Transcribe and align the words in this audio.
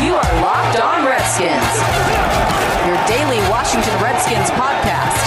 You 0.00 0.14
are 0.14 0.40
Locked 0.40 0.80
On 0.80 1.04
Redskins, 1.04 1.76
your 2.88 2.96
daily 3.06 3.38
Washington 3.50 3.94
Redskins 4.02 4.50
podcast, 4.50 5.20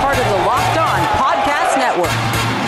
part 0.00 0.18
of 0.18 0.24
the 0.24 0.46
Locked 0.46 0.78
On 0.78 1.00
Podcast 1.20 1.76
Network. 1.76 2.10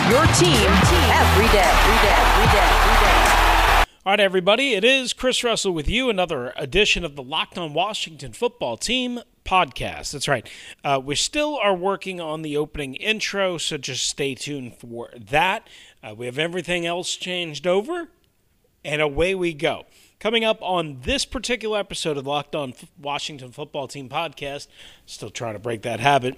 Your 0.09 0.23
team 0.37 0.69
every 1.11 1.47
day, 1.47 1.65
every 1.65 1.97
day, 2.05 2.15
every 2.15 2.47
day, 2.53 2.69
every 2.69 2.97
day. 3.01 3.85
All 4.05 4.13
right, 4.13 4.19
everybody, 4.19 4.73
it 4.73 4.83
is 4.83 5.11
Chris 5.11 5.43
Russell 5.43 5.73
with 5.73 5.89
you. 5.89 6.09
Another 6.09 6.53
edition 6.55 7.03
of 7.03 7.15
the 7.15 7.23
Locked 7.23 7.57
On 7.57 7.73
Washington 7.73 8.31
Football 8.31 8.77
Team 8.77 9.19
podcast. 9.43 10.11
That's 10.11 10.27
right. 10.27 10.47
Uh, 10.83 11.01
we 11.03 11.15
still 11.15 11.57
are 11.57 11.75
working 11.75 12.21
on 12.21 12.43
the 12.43 12.55
opening 12.55 12.93
intro, 12.95 13.57
so 13.57 13.77
just 13.77 14.07
stay 14.07 14.35
tuned 14.35 14.75
for 14.77 15.09
that. 15.17 15.67
Uh, 16.01 16.13
we 16.15 16.27
have 16.27 16.37
everything 16.37 16.85
else 16.85 17.15
changed 17.15 17.65
over, 17.67 18.07
and 18.85 19.01
away 19.01 19.35
we 19.35 19.53
go. 19.53 19.85
Coming 20.19 20.43
up 20.43 20.61
on 20.61 20.99
this 21.03 21.23
particular 21.23 21.79
episode 21.79 22.17
of 22.17 22.27
Locked 22.27 22.53
On 22.53 22.73
Washington 23.01 23.53
Football 23.53 23.87
Team 23.87 24.09
podcast, 24.09 24.67
still 25.05 25.29
trying 25.29 25.53
to 25.53 25.59
break 25.59 25.83
that 25.83 26.01
habit, 26.01 26.37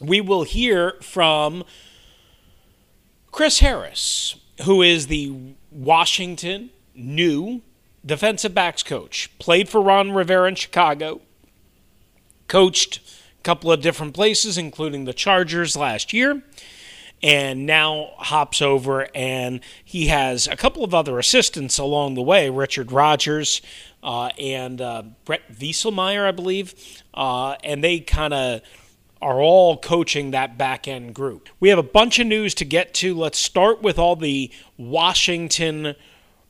we 0.00 0.20
will 0.20 0.42
hear 0.42 0.94
from 1.00 1.62
Chris 3.30 3.60
Harris, 3.60 4.34
who 4.64 4.82
is 4.82 5.06
the 5.06 5.32
Washington 5.70 6.70
new 6.92 7.62
defensive 8.04 8.52
backs 8.52 8.82
coach. 8.82 9.30
Played 9.38 9.68
for 9.68 9.80
Ron 9.80 10.10
Rivera 10.10 10.48
in 10.48 10.56
Chicago, 10.56 11.20
coached 12.48 12.98
a 13.38 13.42
couple 13.44 13.70
of 13.70 13.80
different 13.80 14.12
places, 14.12 14.58
including 14.58 15.04
the 15.04 15.14
Chargers 15.14 15.76
last 15.76 16.12
year, 16.12 16.42
and 17.22 17.66
now 17.66 18.10
hops 18.18 18.60
over 18.60 19.08
and 19.14 19.60
he 19.84 20.08
has 20.08 20.46
a 20.46 20.56
couple 20.56 20.84
of 20.84 20.94
other 20.94 21.18
assistants 21.18 21.78
along 21.78 22.14
the 22.14 22.22
way 22.22 22.50
Richard 22.50 22.92
Rodgers 22.92 23.62
uh, 24.02 24.28
and 24.38 24.80
uh, 24.80 25.02
Brett 25.24 25.52
Vieselmeyer, 25.52 26.26
I 26.26 26.30
believe, 26.30 26.74
uh, 27.14 27.56
and 27.64 27.82
they 27.82 28.00
kind 28.00 28.34
of 28.34 28.60
are 29.22 29.40
all 29.40 29.78
coaching 29.78 30.30
that 30.30 30.58
back 30.58 30.86
end 30.86 31.14
group. 31.14 31.48
We 31.58 31.70
have 31.70 31.78
a 31.78 31.82
bunch 31.82 32.18
of 32.18 32.26
news 32.26 32.54
to 32.54 32.64
get 32.64 32.94
to. 32.94 33.14
Let's 33.14 33.38
start 33.38 33.82
with 33.82 33.98
all 33.98 34.14
the 34.14 34.50
Washington 34.76 35.94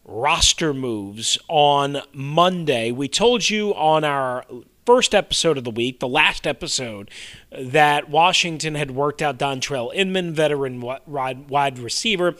roster 0.05 0.75
moves 0.75 1.39
on 1.49 1.99
Monday. 2.13 2.91
We 2.91 3.09
told 3.09 3.49
you 3.49 3.75
on 3.75 4.05
our 4.05 4.45
first 4.87 5.15
episode 5.15 5.59
of 5.59 5.65
the 5.65 5.71
week, 5.71 6.01
the 6.01 6.09
last 6.09 6.47
episode, 6.47 7.11
that 7.51 8.09
Washington 8.09 8.77
had 8.77 8.93
worked 8.93 9.21
out 9.21 9.37
Dontrelle 9.37 9.93
Inman, 9.93 10.33
veteran 10.33 10.81
wide 10.81 11.79
receiver. 11.79 12.37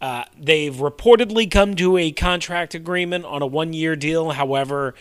Uh, 0.00 0.24
they've 0.38 0.76
reportedly 0.76 1.50
come 1.50 1.74
to 1.76 1.98
a 1.98 2.10
contract 2.10 2.74
agreement 2.74 3.26
on 3.26 3.42
a 3.42 3.46
one 3.46 3.72
year 3.72 3.96
deal. 3.96 4.30
However, 4.30 4.94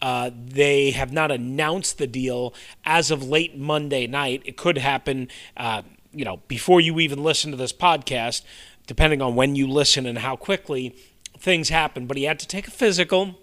uh, 0.00 0.30
they 0.34 0.90
have 0.90 1.12
not 1.12 1.30
announced 1.30 1.98
the 1.98 2.06
deal 2.06 2.54
as 2.84 3.10
of 3.10 3.26
late 3.26 3.56
Monday 3.56 4.06
night. 4.06 4.42
It 4.44 4.56
could 4.56 4.78
happen, 4.78 5.28
uh, 5.56 5.82
you 6.12 6.24
know, 6.24 6.42
before 6.46 6.80
you 6.80 7.00
even 7.00 7.24
listen 7.24 7.50
to 7.50 7.56
this 7.56 7.72
podcast, 7.72 8.42
depending 8.86 9.22
on 9.22 9.34
when 9.34 9.56
you 9.56 9.66
listen 9.66 10.06
and 10.06 10.18
how 10.18 10.36
quickly 10.36 10.94
things 11.38 11.70
happen. 11.70 12.06
But 12.06 12.16
he 12.16 12.24
had 12.24 12.38
to 12.40 12.46
take 12.46 12.68
a 12.68 12.70
physical, 12.70 13.36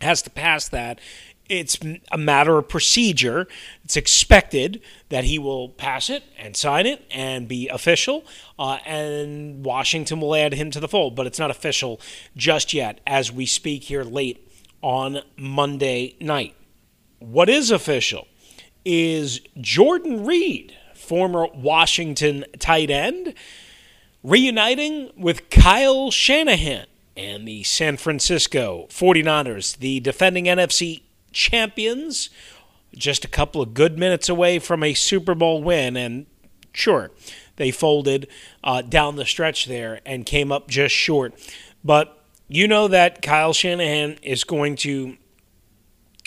has 0.00 0.22
to 0.22 0.30
pass 0.30 0.68
that. 0.68 1.00
It's 1.48 1.78
a 2.10 2.18
matter 2.18 2.58
of 2.58 2.68
procedure. 2.68 3.46
It's 3.84 3.96
expected 3.96 4.82
that 5.08 5.24
he 5.24 5.38
will 5.38 5.68
pass 5.68 6.10
it 6.10 6.24
and 6.38 6.56
sign 6.56 6.86
it 6.86 7.04
and 7.10 7.46
be 7.46 7.68
official, 7.68 8.24
uh, 8.58 8.78
and 8.84 9.64
Washington 9.64 10.20
will 10.20 10.34
add 10.34 10.54
him 10.54 10.70
to 10.72 10.80
the 10.80 10.88
fold. 10.88 11.14
But 11.14 11.26
it's 11.26 11.38
not 11.38 11.50
official 11.50 12.00
just 12.36 12.74
yet 12.74 13.00
as 13.06 13.30
we 13.30 13.46
speak 13.46 13.84
here 13.84 14.02
late 14.02 14.42
on 14.82 15.20
Monday 15.36 16.16
night. 16.20 16.54
What 17.18 17.48
is 17.48 17.70
official 17.70 18.26
is 18.84 19.40
Jordan 19.60 20.24
Reed, 20.24 20.76
former 20.94 21.46
Washington 21.54 22.44
tight 22.58 22.90
end, 22.90 23.34
reuniting 24.22 25.10
with 25.16 25.48
Kyle 25.50 26.10
Shanahan 26.10 26.86
and 27.16 27.48
the 27.48 27.62
San 27.62 27.96
Francisco 27.96 28.86
49ers, 28.90 29.78
the 29.78 30.00
defending 30.00 30.44
NFC 30.44 31.02
champions, 31.36 32.30
just 32.96 33.24
a 33.24 33.28
couple 33.28 33.60
of 33.60 33.74
good 33.74 33.98
minutes 33.98 34.28
away 34.28 34.58
from 34.58 34.82
a 34.82 34.94
Super 34.94 35.34
Bowl 35.34 35.62
win. 35.62 35.96
And 35.96 36.26
sure, 36.72 37.10
they 37.56 37.70
folded 37.70 38.26
uh, 38.64 38.82
down 38.82 39.16
the 39.16 39.26
stretch 39.26 39.66
there 39.66 40.00
and 40.04 40.26
came 40.26 40.50
up 40.50 40.68
just 40.68 40.94
short. 40.94 41.34
But 41.84 42.24
you 42.48 42.66
know 42.66 42.88
that 42.88 43.22
Kyle 43.22 43.52
Shanahan 43.52 44.18
is 44.22 44.44
going 44.44 44.76
to 44.76 45.16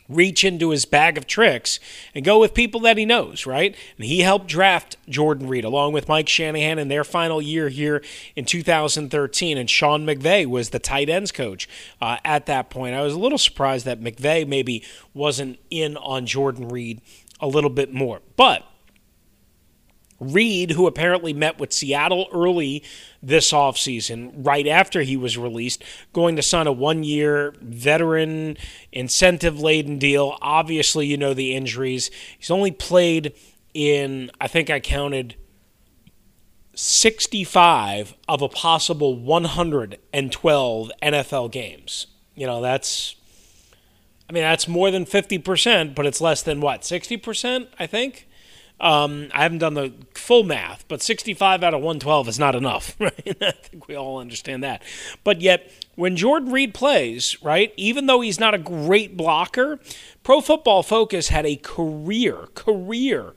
reach 0.09 0.43
into 0.43 0.71
his 0.71 0.85
bag 0.85 1.17
of 1.17 1.27
tricks 1.27 1.79
and 2.15 2.25
go 2.25 2.39
with 2.39 2.53
people 2.53 2.81
that 2.81 2.97
he 2.97 3.05
knows, 3.05 3.45
right? 3.45 3.75
And 3.97 4.05
he 4.05 4.21
helped 4.21 4.47
draft 4.47 4.97
Jordan 5.07 5.47
Reed 5.47 5.63
along 5.63 5.93
with 5.93 6.09
Mike 6.09 6.27
Shanahan 6.27 6.79
in 6.79 6.87
their 6.87 7.03
final 7.03 7.41
year 7.41 7.69
here 7.69 8.03
in 8.35 8.45
2013. 8.45 9.57
And 9.57 9.69
Sean 9.69 10.05
McVay 10.05 10.45
was 10.45 10.71
the 10.71 10.79
tight 10.79 11.09
ends 11.09 11.31
coach 11.31 11.69
uh, 12.01 12.17
at 12.25 12.47
that 12.47 12.69
point. 12.69 12.95
I 12.95 13.01
was 13.01 13.13
a 13.13 13.19
little 13.19 13.37
surprised 13.37 13.85
that 13.85 14.01
McVay 14.01 14.47
maybe 14.47 14.83
wasn't 15.13 15.59
in 15.69 15.95
on 15.97 16.25
Jordan 16.25 16.69
Reed 16.69 17.01
a 17.39 17.47
little 17.47 17.69
bit 17.69 17.93
more. 17.93 18.21
But 18.35 18.65
Reed, 20.19 20.71
who 20.71 20.87
apparently 20.87 21.33
met 21.33 21.59
with 21.59 21.71
Seattle 21.73 22.27
early 22.33 22.83
this 23.21 23.51
offseason, 23.51 24.31
right 24.35 24.67
after 24.67 25.01
he 25.01 25.17
was 25.17 25.37
released, 25.37 25.83
going 26.13 26.35
to 26.35 26.41
sign 26.41 26.67
a 26.67 26.71
one 26.71 27.03
year 27.03 27.53
veteran 27.61 28.57
incentive 28.91 29.59
laden 29.59 29.97
deal. 29.97 30.37
Obviously, 30.41 31.05
you 31.05 31.17
know 31.17 31.33
the 31.33 31.55
injuries. 31.55 32.11
He's 32.37 32.51
only 32.51 32.71
played 32.71 33.33
in, 33.73 34.31
I 34.41 34.47
think 34.47 34.69
I 34.69 34.79
counted 34.79 35.35
65 36.79 38.15
of 38.27 38.41
a 38.41 38.49
possible 38.49 39.17
112 39.17 40.91
NFL 41.03 41.51
games. 41.51 42.07
You 42.35 42.47
know, 42.47 42.61
that's. 42.61 43.15
I 44.29 44.31
mean, 44.31 44.43
that's 44.43 44.67
more 44.67 44.91
than 44.91 45.05
50%, 45.05 45.95
but 45.95 46.05
it's 46.05 46.21
less 46.21 46.43
than 46.43 46.61
what, 46.61 46.81
60%, 46.81 47.67
I 47.79 47.87
think? 47.87 48.28
Um, 48.81 49.29
I 49.33 49.43
haven't 49.43 49.57
done 49.57 49.73
the 49.73 49.93
full 50.13 50.43
math, 50.43 50.85
but 50.87 51.01
65 51.01 51.63
out 51.63 51.73
of 51.73 51.81
112 51.81 52.29
is 52.29 52.39
not 52.39 52.55
enough, 52.55 52.95
right? 52.99 53.37
I 53.41 53.51
think 53.51 53.87
we 53.87 53.95
all 53.95 54.19
understand 54.19 54.63
that. 54.63 54.81
But 55.23 55.41
yet, 55.41 55.71
when 55.95 56.15
Jordan 56.15 56.51
Reed 56.51 56.73
plays, 56.73 57.41
right, 57.43 57.73
even 57.75 58.05
though 58.05 58.21
he's 58.21 58.39
not 58.39 58.53
a 58.53 58.59
great 58.59 59.17
blocker, 59.17 59.79
Pro 60.23 60.39
Football 60.39 60.83
Focus 60.83 61.27
had 61.27 61.45
a 61.45 61.57
career, 61.57 62.47
career 62.55 63.33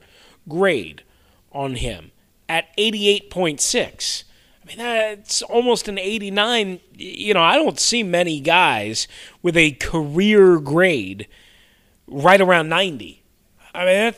grade 0.47 1.03
on 1.51 1.75
him 1.75 2.11
at 2.47 2.75
88.6. 2.77 4.23
I 4.61 4.65
mean, 4.65 4.77
that's 4.77 5.41
almost 5.41 5.89
an 5.89 5.97
89. 5.97 6.79
You 6.95 7.33
know, 7.33 7.41
I 7.41 7.55
don't 7.55 7.79
see 7.79 8.01
many 8.01 8.39
guys 8.39 9.09
with 9.41 9.57
a 9.57 9.71
career 9.71 10.59
grade 10.59 11.27
right 12.07 12.39
around 12.39 12.69
90. 12.69 13.23
I 13.75 13.85
mean, 13.85 14.13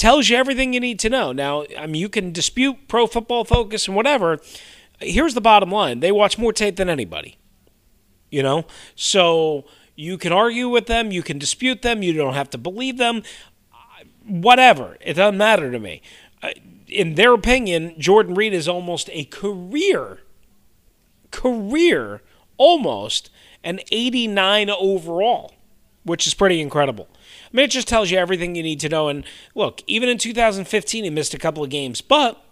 tells 0.00 0.30
you 0.30 0.36
everything 0.36 0.72
you 0.72 0.80
need 0.80 0.98
to 0.98 1.10
know. 1.10 1.30
Now, 1.30 1.66
I 1.78 1.86
mean, 1.86 2.00
you 2.00 2.08
can 2.08 2.32
dispute 2.32 2.88
Pro 2.88 3.06
Football 3.06 3.44
Focus 3.44 3.86
and 3.86 3.94
whatever. 3.94 4.38
Here's 4.98 5.34
the 5.34 5.42
bottom 5.42 5.70
line: 5.70 6.00
they 6.00 6.10
watch 6.10 6.38
more 6.38 6.54
tape 6.54 6.76
than 6.76 6.88
anybody. 6.88 7.36
You 8.30 8.42
know, 8.42 8.64
so 8.94 9.66
you 9.96 10.16
can 10.16 10.32
argue 10.32 10.68
with 10.68 10.86
them, 10.86 11.12
you 11.12 11.22
can 11.22 11.38
dispute 11.38 11.82
them, 11.82 12.02
you 12.02 12.12
don't 12.12 12.34
have 12.34 12.48
to 12.50 12.58
believe 12.58 12.96
them. 12.96 13.22
Whatever, 14.24 14.96
it 15.00 15.14
doesn't 15.14 15.36
matter 15.36 15.70
to 15.70 15.78
me. 15.78 16.00
Uh, 16.42 16.50
in 16.86 17.16
their 17.16 17.34
opinion, 17.34 17.94
Jordan 17.98 18.34
Reed 18.34 18.54
is 18.54 18.68
almost 18.68 19.10
a 19.12 19.24
career, 19.24 20.20
career, 21.30 22.22
almost 22.56 23.30
an 23.62 23.80
89 23.90 24.70
overall, 24.70 25.54
which 26.04 26.26
is 26.26 26.34
pretty 26.34 26.60
incredible. 26.60 27.08
I 27.52 27.56
mean, 27.56 27.64
it 27.64 27.70
just 27.70 27.88
tells 27.88 28.10
you 28.10 28.18
everything 28.18 28.54
you 28.54 28.62
need 28.62 28.80
to 28.80 28.88
know. 28.88 29.08
And 29.08 29.24
look, 29.54 29.82
even 29.86 30.08
in 30.08 30.18
2015, 30.18 31.04
he 31.04 31.10
missed 31.10 31.34
a 31.34 31.38
couple 31.38 31.64
of 31.64 31.70
games, 31.70 32.00
but 32.00 32.44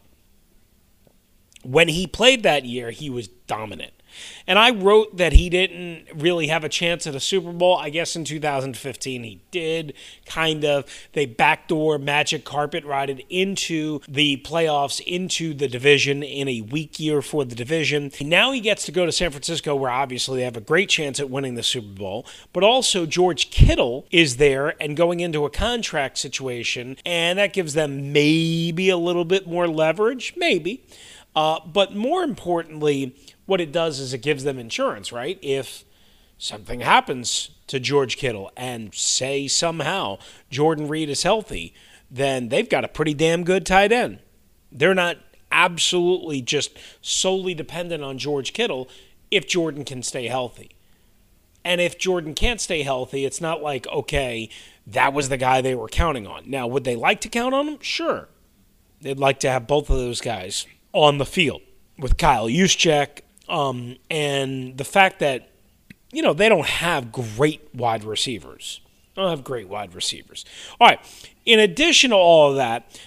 when 1.62 1.88
he 1.88 2.06
played 2.06 2.42
that 2.42 2.64
year, 2.64 2.90
he 2.90 3.10
was 3.10 3.28
dominant. 3.28 3.92
And 4.47 4.59
I 4.59 4.70
wrote 4.70 5.17
that 5.17 5.32
he 5.32 5.50
didn't 5.50 6.06
really 6.15 6.49
have 6.49 6.65
a 6.65 6.69
chance 6.69 7.06
at 7.06 7.15
a 7.15 7.20
Super 7.20 7.53
Bowl. 7.53 7.76
I 7.76 7.91
guess 7.91 8.17
in 8.17 8.25
2015 8.25 9.25
he 9.25 9.41
did, 9.50 9.94
kind 10.26 10.65
of. 10.65 10.85
They 11.12 11.26
backdoor 11.26 11.99
magic 11.99 12.44
carpet 12.44 12.85
rided 12.85 13.25
into 13.29 14.00
the 14.09 14.38
playoffs, 14.38 15.00
into 15.00 15.55
the 15.55 15.69
division 15.69 16.23
in 16.23 16.49
a 16.49 16.62
weak 16.62 16.99
year 16.99 17.23
for 17.23 17.44
the 17.44 17.55
division. 17.55 18.11
Now 18.20 18.53
he 18.53 18.61
gets 18.61 18.85
to 18.87 18.93
go 18.93 19.06
to 19.06 19.12
San 19.12 19.31
Francisco, 19.31 19.75
where 19.75 19.91
obviously 19.91 20.38
they 20.38 20.44
have 20.44 20.56
a 20.56 20.61
great 20.61 20.88
chance 20.88 21.20
at 21.20 21.31
winning 21.31 21.55
the 21.55 21.62
Super 21.62 21.94
Bowl. 21.94 22.26
But 22.53 22.65
also, 22.65 23.06
George 23.06 23.50
Kittle 23.50 24.06
is 24.11 24.37
there 24.37 24.75
and 24.81 24.97
going 24.97 25.20
into 25.20 25.44
a 25.44 25.50
contract 25.50 26.19
situation, 26.19 26.97
and 27.05 27.38
that 27.38 27.53
gives 27.53 27.75
them 27.75 28.12
maybe 28.12 28.88
a 28.88 28.97
little 28.97 29.25
bit 29.25 29.47
more 29.47 29.69
leverage, 29.69 30.35
maybe. 30.37 30.85
Uh, 31.35 31.61
but 31.65 31.94
more 31.94 32.23
importantly, 32.23 33.15
what 33.48 33.62
it 33.62 33.72
does 33.72 33.98
is 33.98 34.12
it 34.12 34.20
gives 34.20 34.44
them 34.44 34.58
insurance, 34.58 35.10
right? 35.10 35.38
If 35.40 35.84
something 36.36 36.80
happens 36.80 37.48
to 37.68 37.80
George 37.80 38.18
Kittle 38.18 38.52
and 38.58 38.94
say 38.94 39.48
somehow 39.48 40.18
Jordan 40.50 40.86
Reed 40.86 41.08
is 41.08 41.22
healthy, 41.22 41.72
then 42.10 42.50
they've 42.50 42.68
got 42.68 42.84
a 42.84 42.88
pretty 42.88 43.14
damn 43.14 43.44
good 43.44 43.64
tight 43.64 43.90
end. 43.90 44.18
They're 44.70 44.94
not 44.94 45.16
absolutely 45.50 46.42
just 46.42 46.76
solely 47.00 47.54
dependent 47.54 48.04
on 48.04 48.18
George 48.18 48.52
Kittle 48.52 48.86
if 49.30 49.48
Jordan 49.48 49.82
can 49.86 50.02
stay 50.02 50.26
healthy. 50.26 50.72
And 51.64 51.80
if 51.80 51.98
Jordan 51.98 52.34
can't 52.34 52.60
stay 52.60 52.82
healthy, 52.82 53.24
it's 53.24 53.40
not 53.40 53.62
like, 53.62 53.86
okay, 53.86 54.50
that 54.86 55.14
was 55.14 55.30
the 55.30 55.38
guy 55.38 55.62
they 55.62 55.74
were 55.74 55.88
counting 55.88 56.26
on. 56.26 56.42
Now, 56.50 56.66
would 56.66 56.84
they 56.84 56.96
like 56.96 57.22
to 57.22 57.30
count 57.30 57.54
on 57.54 57.66
him? 57.66 57.78
Sure. 57.80 58.28
They'd 59.00 59.18
like 59.18 59.40
to 59.40 59.50
have 59.50 59.66
both 59.66 59.88
of 59.88 59.96
those 59.96 60.20
guys 60.20 60.66
on 60.92 61.16
the 61.16 61.24
field 61.24 61.62
with 61.98 62.18
Kyle 62.18 62.46
Juszczyk. 62.46 63.20
Um, 63.48 63.96
and 64.10 64.76
the 64.76 64.84
fact 64.84 65.20
that, 65.20 65.50
you 66.12 66.22
know, 66.22 66.32
they 66.32 66.48
don't 66.48 66.66
have 66.66 67.12
great 67.12 67.68
wide 67.74 68.04
receivers. 68.04 68.80
Don't 69.14 69.30
have 69.30 69.42
great 69.42 69.68
wide 69.68 69.94
receivers. 69.94 70.44
All 70.80 70.86
right. 70.86 71.00
In 71.44 71.58
addition 71.58 72.10
to 72.10 72.16
all 72.16 72.50
of 72.50 72.56
that, 72.56 73.00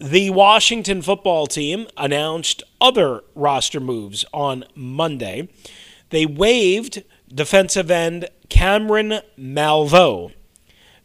the 0.00 0.30
Washington 0.30 1.02
football 1.02 1.46
team 1.46 1.86
announced 1.96 2.62
other 2.80 3.22
roster 3.34 3.78
moves 3.78 4.24
on 4.32 4.64
Monday. 4.74 5.48
They 6.10 6.26
waived 6.26 7.04
defensive 7.32 7.90
end 7.90 8.28
Cameron 8.48 9.20
Malveaux, 9.38 10.32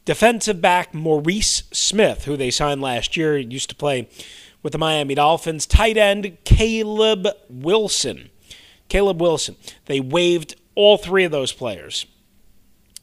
defensive 0.04 0.62
back 0.62 0.94
Maurice 0.94 1.64
Smith, 1.72 2.26
who 2.26 2.36
they 2.36 2.50
signed 2.50 2.82
last 2.82 3.16
year, 3.16 3.38
used 3.38 3.70
to 3.70 3.76
play 3.76 4.10
with 4.64 4.72
the 4.72 4.80
Miami 4.80 5.16
Dolphins. 5.16 5.66
Tight 5.66 5.98
end 5.98 6.38
Caleb 6.44 7.28
Wilson. 7.50 8.32
Caleb 8.90 9.22
Wilson. 9.22 9.56
They 9.86 10.00
waived 10.00 10.56
all 10.76 10.98
three 10.98 11.24
of 11.24 11.32
those 11.32 11.52
players. 11.52 12.06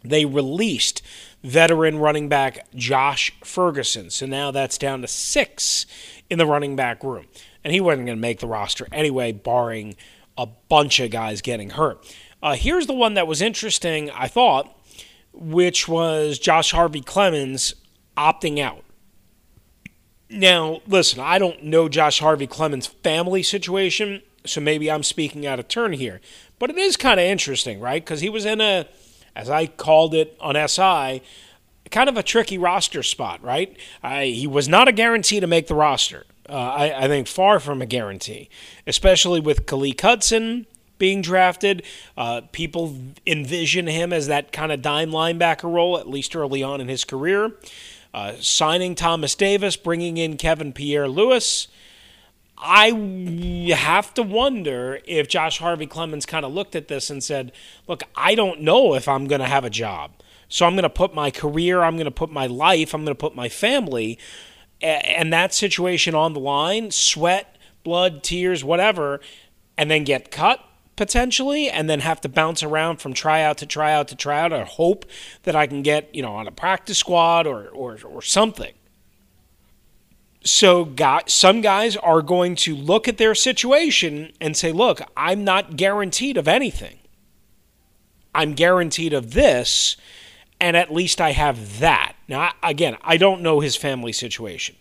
They 0.02 0.24
released 0.24 1.02
veteran 1.42 1.98
running 1.98 2.28
back 2.28 2.66
Josh 2.74 3.32
Ferguson. 3.42 4.10
So 4.10 4.26
now 4.26 4.50
that's 4.50 4.78
down 4.78 5.02
to 5.02 5.08
six 5.08 5.86
in 6.30 6.38
the 6.38 6.46
running 6.46 6.76
back 6.76 7.02
room. 7.02 7.26
And 7.62 7.72
he 7.72 7.80
wasn't 7.80 8.06
going 8.06 8.18
to 8.18 8.22
make 8.22 8.40
the 8.40 8.46
roster 8.46 8.86
anyway, 8.92 9.32
barring 9.32 9.96
a 10.36 10.46
bunch 10.46 11.00
of 11.00 11.10
guys 11.10 11.40
getting 11.40 11.70
hurt. 11.70 12.04
Uh, 12.42 12.54
here's 12.54 12.86
the 12.86 12.92
one 12.92 13.14
that 13.14 13.26
was 13.26 13.40
interesting, 13.40 14.10
I 14.10 14.28
thought, 14.28 14.78
which 15.32 15.88
was 15.88 16.38
Josh 16.38 16.72
Harvey 16.72 17.00
Clemons 17.00 17.74
opting 18.16 18.60
out. 18.60 18.84
Now, 20.28 20.80
listen, 20.86 21.20
I 21.20 21.38
don't 21.38 21.64
know 21.64 21.88
Josh 21.88 22.18
Harvey 22.18 22.46
Clemons' 22.46 22.88
family 23.02 23.42
situation, 23.42 24.22
so 24.46 24.60
maybe 24.60 24.90
I'm 24.90 25.02
speaking 25.02 25.46
out 25.46 25.58
of 25.58 25.68
turn 25.68 25.92
here. 25.92 26.20
But 26.58 26.70
it 26.70 26.78
is 26.78 26.96
kind 26.96 27.18
of 27.18 27.24
interesting, 27.24 27.80
right? 27.80 28.02
Because 28.02 28.20
he 28.20 28.28
was 28.28 28.44
in 28.44 28.60
a, 28.60 28.86
as 29.34 29.50
I 29.50 29.66
called 29.66 30.14
it 30.14 30.36
on 30.40 30.54
SI, 30.68 31.22
kind 31.90 32.08
of 32.08 32.16
a 32.16 32.22
tricky 32.22 32.58
roster 32.58 33.02
spot, 33.02 33.42
right? 33.42 33.76
I, 34.02 34.26
he 34.26 34.46
was 34.46 34.68
not 34.68 34.88
a 34.88 34.92
guarantee 34.92 35.40
to 35.40 35.46
make 35.46 35.66
the 35.66 35.74
roster. 35.74 36.24
Uh, 36.48 36.52
I, 36.52 37.04
I, 37.04 37.08
think 37.08 37.26
far 37.26 37.58
from 37.58 37.80
a 37.80 37.86
guarantee, 37.86 38.50
especially 38.86 39.40
with 39.40 39.64
Khaleke 39.64 40.00
Hudson 40.00 40.66
being 40.98 41.22
drafted. 41.22 41.82
Uh, 42.16 42.42
people 42.52 42.96
envision 43.26 43.86
him 43.86 44.12
as 44.12 44.26
that 44.26 44.52
kind 44.52 44.70
of 44.70 44.82
dime 44.82 45.10
linebacker 45.10 45.72
role, 45.72 45.98
at 45.98 46.08
least 46.08 46.36
early 46.36 46.62
on 46.62 46.80
in 46.80 46.88
his 46.88 47.04
career. 47.04 47.52
Uh, 48.12 48.34
signing 48.40 48.94
Thomas 48.94 49.34
Davis, 49.34 49.76
bringing 49.76 50.18
in 50.18 50.36
Kevin 50.36 50.72
Pierre 50.72 51.08
Louis. 51.08 51.66
I 52.56 53.72
have 53.76 54.14
to 54.14 54.22
wonder 54.22 55.00
if 55.04 55.28
Josh 55.28 55.58
Harvey 55.58 55.86
Clemons 55.86 56.26
kind 56.26 56.44
of 56.44 56.52
looked 56.52 56.76
at 56.76 56.88
this 56.88 57.10
and 57.10 57.22
said, 57.22 57.52
Look, 57.88 58.02
I 58.14 58.34
don't 58.34 58.60
know 58.60 58.94
if 58.94 59.08
I'm 59.08 59.26
going 59.26 59.40
to 59.40 59.46
have 59.46 59.64
a 59.64 59.70
job. 59.70 60.12
So 60.48 60.66
I'm 60.66 60.74
going 60.74 60.84
to 60.84 60.90
put 60.90 61.14
my 61.14 61.30
career, 61.30 61.82
I'm 61.82 61.96
going 61.96 62.04
to 62.04 62.10
put 62.10 62.30
my 62.30 62.46
life, 62.46 62.94
I'm 62.94 63.04
going 63.04 63.14
to 63.14 63.20
put 63.20 63.34
my 63.34 63.48
family 63.48 64.18
and 64.80 65.32
that 65.32 65.54
situation 65.54 66.14
on 66.14 66.34
the 66.34 66.40
line, 66.40 66.90
sweat, 66.90 67.56
blood, 67.82 68.22
tears, 68.22 68.62
whatever, 68.62 69.20
and 69.78 69.90
then 69.90 70.04
get 70.04 70.30
cut 70.30 70.60
potentially 70.96 71.68
and 71.68 71.88
then 71.88 72.00
have 72.00 72.20
to 72.20 72.28
bounce 72.28 72.62
around 72.62 72.98
from 72.98 73.14
tryout 73.14 73.58
to 73.58 73.66
tryout 73.66 74.08
to 74.08 74.14
tryout 74.14 74.52
or 74.52 74.64
hope 74.64 75.06
that 75.42 75.56
I 75.56 75.66
can 75.66 75.82
get, 75.82 76.14
you 76.14 76.22
know, 76.22 76.34
on 76.34 76.46
a 76.46 76.52
practice 76.52 76.98
squad 76.98 77.46
or 77.46 77.68
or, 77.68 77.98
or 78.04 78.22
something. 78.22 78.74
So 80.44 80.94
some 81.26 81.62
guys 81.62 81.96
are 81.96 82.20
going 82.20 82.54
to 82.56 82.76
look 82.76 83.08
at 83.08 83.16
their 83.16 83.34
situation 83.34 84.32
and 84.40 84.54
say, 84.54 84.72
"Look, 84.72 85.00
I'm 85.16 85.42
not 85.42 85.76
guaranteed 85.76 86.36
of 86.36 86.46
anything. 86.46 86.98
I'm 88.34 88.52
guaranteed 88.52 89.14
of 89.14 89.32
this, 89.32 89.96
and 90.60 90.76
at 90.76 90.92
least 90.92 91.18
I 91.18 91.32
have 91.32 91.78
that." 91.80 92.14
Now, 92.28 92.52
again, 92.62 92.98
I 93.02 93.16
don't 93.16 93.40
know 93.40 93.60
his 93.60 93.74
family 93.74 94.12
situation, 94.12 94.76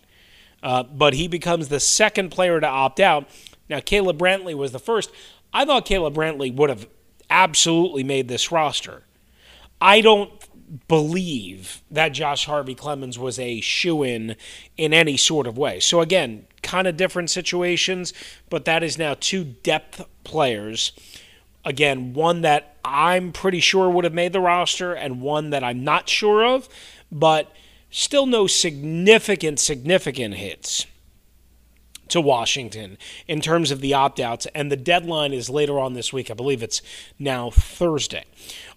uh, 0.61 0.83
but 0.83 1.13
he 1.13 1.29
becomes 1.29 1.69
the 1.69 1.79
second 1.79 2.29
player 2.29 2.59
to 2.59 2.67
opt 2.67 2.99
out. 2.99 3.29
Now, 3.69 3.79
Caleb 3.79 4.17
Brantley 4.17 4.53
was 4.53 4.73
the 4.73 4.79
first. 4.79 5.11
I 5.53 5.63
thought 5.63 5.85
Caleb 5.85 6.15
Brantley 6.15 6.53
would 6.53 6.69
have 6.69 6.87
absolutely 7.29 8.03
made 8.03 8.27
this 8.27 8.51
roster. 8.51 9.03
I 9.79 10.01
don't 10.01 10.42
believe 10.87 11.81
that 11.91 12.09
Josh 12.09 12.45
Harvey 12.45 12.75
Clemons 12.75 13.17
was 13.17 13.37
a 13.39 13.61
shoe 13.61 14.03
in 14.03 14.35
in 14.77 14.93
any 14.93 15.17
sort 15.17 15.47
of 15.47 15.57
way. 15.57 15.79
So, 15.79 16.01
again, 16.01 16.47
kind 16.61 16.87
of 16.87 16.97
different 16.97 17.29
situations, 17.29 18.13
but 18.49 18.65
that 18.65 18.83
is 18.83 18.97
now 18.97 19.15
two 19.19 19.43
depth 19.43 20.05
players. 20.23 20.91
Again, 21.65 22.13
one 22.13 22.41
that 22.41 22.77
I'm 22.83 23.31
pretty 23.31 23.59
sure 23.59 23.89
would 23.89 24.03
have 24.03 24.13
made 24.13 24.33
the 24.33 24.41
roster, 24.41 24.93
and 24.93 25.21
one 25.21 25.51
that 25.51 25.63
I'm 25.63 25.83
not 25.83 26.09
sure 26.09 26.45
of, 26.45 26.67
but 27.11 27.51
still 27.89 28.25
no 28.25 28.47
significant, 28.47 29.59
significant 29.59 30.35
hits 30.35 30.87
to 32.09 32.19
Washington 32.19 32.97
in 33.27 33.41
terms 33.41 33.71
of 33.71 33.81
the 33.81 33.93
opt 33.93 34.19
outs, 34.19 34.45
and 34.53 34.71
the 34.71 34.77
deadline 34.77 35.33
is 35.33 35.49
later 35.49 35.79
on 35.79 35.93
this 35.93 36.11
week. 36.11 36.29
I 36.29 36.33
believe 36.33 36.61
it's 36.61 36.81
now 37.17 37.49
Thursday. 37.49 38.25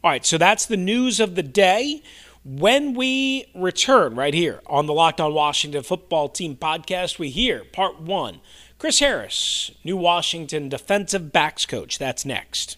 All 0.07 0.13
right, 0.13 0.25
so 0.25 0.39
that's 0.39 0.67
the 0.67 0.77
news 0.77 1.19
of 1.19 1.35
the 1.35 1.43
day. 1.43 2.01
When 2.45 2.95
we 2.95 3.47
return 3.57 4.15
right 4.15 4.33
here 4.33 4.61
on 4.69 4.87
the 4.87 4.93
Locked 4.93 5.21
On 5.21 5.35
Washington 5.35 5.83
Football 5.83 6.29
Team 6.29 6.55
podcast, 6.55 7.19
we 7.19 7.29
hear 7.29 7.65
part 7.65 8.01
one 8.01 8.41
Chris 8.79 9.01
Harris, 9.01 9.73
new 9.83 9.97
Washington 9.97 10.69
defensive 10.69 11.33
backs 11.33 11.67
coach. 11.67 11.99
That's 11.99 12.25
next. 12.25 12.77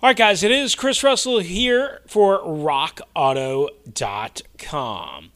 All 0.00 0.08
right, 0.08 0.16
guys, 0.16 0.42
it 0.42 0.50
is 0.50 0.74
Chris 0.74 1.04
Russell 1.04 1.40
here 1.40 2.00
for 2.06 2.38
RockAuto.com. 2.38 5.32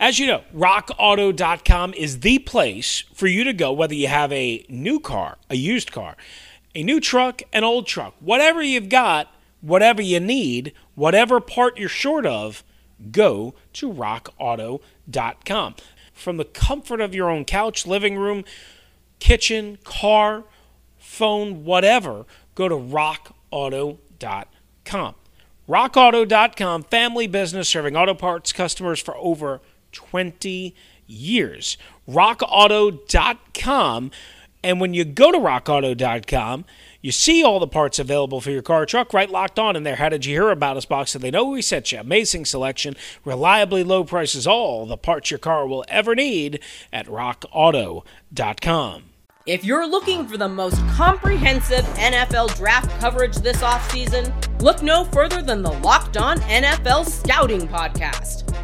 As 0.00 0.18
you 0.18 0.26
know, 0.26 0.42
rockauto.com 0.52 1.94
is 1.94 2.18
the 2.18 2.40
place 2.40 3.04
for 3.14 3.28
you 3.28 3.44
to 3.44 3.52
go, 3.52 3.72
whether 3.72 3.94
you 3.94 4.08
have 4.08 4.32
a 4.32 4.66
new 4.68 4.98
car, 4.98 5.38
a 5.48 5.54
used 5.54 5.92
car, 5.92 6.16
a 6.74 6.82
new 6.82 6.98
truck, 6.98 7.42
an 7.52 7.62
old 7.62 7.86
truck, 7.86 8.16
whatever 8.18 8.60
you've 8.60 8.88
got, 8.88 9.32
whatever 9.62 10.02
you 10.02 10.20
need, 10.20 10.74
whatever 10.94 11.40
part 11.40 11.78
you're 11.78 11.88
short 11.88 12.26
of, 12.26 12.62
go 13.10 13.54
to 13.72 13.90
rockauto.com. 13.90 15.74
From 16.12 16.36
the 16.36 16.44
comfort 16.44 17.00
of 17.00 17.14
your 17.14 17.30
own 17.30 17.46
couch, 17.46 17.86
living 17.86 18.18
room, 18.18 18.44
kitchen, 19.18 19.78
car, 19.82 20.44
phone, 20.98 21.64
whatever, 21.64 22.26
go 22.54 22.68
to 22.68 22.76
rockauto.com. 22.76 25.14
RockAuto.com, 25.68 26.84
family 26.84 27.26
business 27.26 27.68
serving 27.68 27.96
auto 27.96 28.14
parts 28.14 28.52
customers 28.52 29.00
for 29.00 29.16
over 29.16 29.60
20 29.92 30.74
years. 31.06 31.76
RockAuto.com. 32.08 34.10
And 34.64 34.80
when 34.80 34.94
you 34.94 35.04
go 35.04 35.32
to 35.32 35.38
RockAuto.com, 35.38 36.64
you 37.02 37.12
see 37.12 37.42
all 37.42 37.60
the 37.60 37.66
parts 37.66 37.98
available 37.98 38.40
for 38.40 38.50
your 38.50 38.62
car 38.62 38.82
or 38.82 38.86
truck 38.86 39.12
right 39.12 39.28
locked 39.28 39.58
on 39.58 39.76
in 39.76 39.82
there. 39.82 39.96
How 39.96 40.08
did 40.08 40.24
you 40.24 40.34
hear 40.34 40.50
about 40.50 40.76
us 40.76 40.86
box? 40.86 41.10
So 41.10 41.18
they 41.18 41.30
know 41.30 41.44
we 41.44 41.60
sent 41.60 41.92
you. 41.92 41.98
Amazing 41.98 42.46
selection, 42.46 42.96
reliably 43.24 43.84
low 43.84 44.04
prices, 44.04 44.46
all 44.46 44.86
the 44.86 44.96
parts 44.96 45.30
your 45.30 45.38
car 45.38 45.66
will 45.66 45.84
ever 45.88 46.14
need 46.14 46.60
at 46.92 47.06
RockAuto.com. 47.06 49.02
If 49.44 49.64
you're 49.64 49.88
looking 49.88 50.28
for 50.28 50.36
the 50.36 50.48
most 50.48 50.78
comprehensive 50.90 51.84
NFL 51.96 52.56
draft 52.56 52.88
coverage 53.00 53.34
this 53.38 53.60
offseason, 53.60 54.32
look 54.62 54.84
no 54.84 55.02
further 55.06 55.42
than 55.42 55.62
the 55.62 55.72
Locked 55.72 56.16
On 56.16 56.38
NFL 56.42 57.06
Scouting 57.06 57.66
Podcast. 57.66 58.51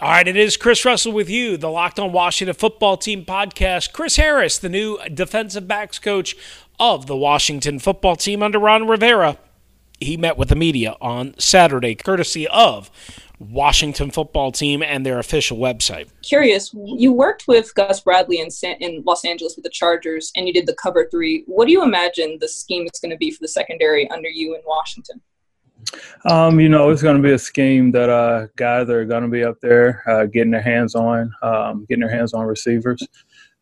All 0.00 0.10
right, 0.10 0.26
it 0.26 0.36
is 0.36 0.56
Chris 0.56 0.84
Russell 0.84 1.12
with 1.12 1.30
you, 1.30 1.56
the 1.56 1.70
Locked 1.70 2.00
On 2.00 2.10
Washington 2.10 2.56
Football 2.56 2.96
Team 2.96 3.24
podcast. 3.24 3.92
Chris 3.92 4.16
Harris, 4.16 4.58
the 4.58 4.68
new 4.68 4.98
defensive 5.08 5.68
backs 5.68 6.00
coach 6.00 6.36
of 6.80 7.06
the 7.06 7.16
Washington 7.16 7.78
Football 7.78 8.16
Team 8.16 8.42
under 8.42 8.58
Ron 8.58 8.88
Rivera, 8.88 9.38
he 10.00 10.16
met 10.16 10.36
with 10.36 10.48
the 10.48 10.56
media 10.56 10.96
on 11.00 11.38
Saturday, 11.38 11.94
courtesy 11.94 12.48
of 12.48 12.90
Washington 13.38 14.10
football 14.10 14.50
team 14.50 14.82
and 14.82 15.06
their 15.06 15.20
official 15.20 15.58
website. 15.58 16.08
Curious, 16.22 16.74
you 16.74 17.12
worked 17.12 17.46
with 17.46 17.72
Gus 17.76 18.00
Bradley 18.00 18.40
in, 18.40 18.50
San- 18.50 18.78
in 18.80 19.04
Los 19.06 19.24
Angeles 19.24 19.54
with 19.54 19.62
the 19.62 19.70
Chargers 19.70 20.32
and 20.34 20.48
you 20.48 20.52
did 20.52 20.66
the 20.66 20.74
cover 20.74 21.06
three. 21.08 21.44
What 21.46 21.66
do 21.66 21.72
you 21.72 21.84
imagine 21.84 22.38
the 22.40 22.48
scheme 22.48 22.88
is 22.92 22.98
going 23.00 23.12
to 23.12 23.16
be 23.16 23.30
for 23.30 23.38
the 23.40 23.48
secondary 23.48 24.10
under 24.10 24.28
you 24.28 24.56
in 24.56 24.62
Washington? 24.66 25.20
Um, 26.24 26.60
you 26.60 26.68
know, 26.68 26.90
it's 26.90 27.02
going 27.02 27.16
to 27.16 27.22
be 27.22 27.32
a 27.32 27.38
scheme 27.38 27.90
that 27.92 28.08
uh, 28.08 28.46
guys 28.56 28.88
are 28.88 29.04
going 29.04 29.22
to 29.22 29.28
be 29.28 29.44
up 29.44 29.60
there 29.60 30.02
uh, 30.08 30.26
getting 30.26 30.50
their 30.50 30.62
hands 30.62 30.94
on, 30.94 31.32
um, 31.42 31.84
getting 31.88 32.00
their 32.00 32.14
hands 32.14 32.34
on 32.34 32.46
receivers. 32.46 33.06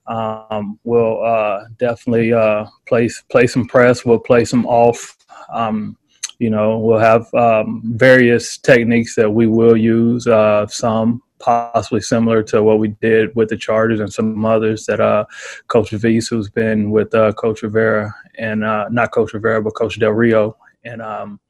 Um, 0.06 0.78
we'll 0.84 1.24
uh, 1.24 1.64
definitely 1.78 2.32
uh, 2.32 2.66
place 2.86 3.22
play 3.30 3.46
some 3.46 3.66
press. 3.66 4.04
We'll 4.04 4.18
play 4.18 4.44
some 4.44 4.66
off. 4.66 5.16
Um, 5.52 5.96
you 6.38 6.50
know, 6.50 6.78
we'll 6.78 6.98
have 6.98 7.32
um, 7.34 7.82
various 7.84 8.58
techniques 8.58 9.14
that 9.14 9.30
we 9.30 9.46
will 9.46 9.76
use. 9.76 10.26
Uh, 10.26 10.66
some 10.66 11.22
possibly 11.38 12.00
similar 12.00 12.42
to 12.44 12.62
what 12.62 12.78
we 12.78 12.88
did 13.00 13.34
with 13.34 13.48
the 13.48 13.56
Chargers, 13.56 14.00
and 14.00 14.12
some 14.12 14.44
others 14.44 14.86
that 14.86 15.00
uh, 15.00 15.24
Coach 15.68 15.90
Vease, 15.90 16.28
who's 16.28 16.48
been 16.48 16.90
with 16.90 17.14
uh, 17.14 17.32
Coach 17.32 17.62
Rivera 17.62 18.14
and 18.38 18.64
uh, 18.64 18.88
not 18.90 19.10
Coach 19.10 19.34
Rivera, 19.34 19.62
but 19.62 19.74
Coach 19.74 19.98
Del 19.98 20.12
Rio, 20.12 20.56
and 20.84 21.02
um, 21.02 21.40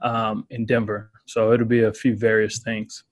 um, 0.00 0.46
in 0.50 0.64
Denver. 0.64 1.10
So 1.26 1.52
it'll 1.52 1.66
be 1.66 1.84
a 1.84 1.92
few 1.92 2.16
various 2.16 2.60
things. 2.60 3.04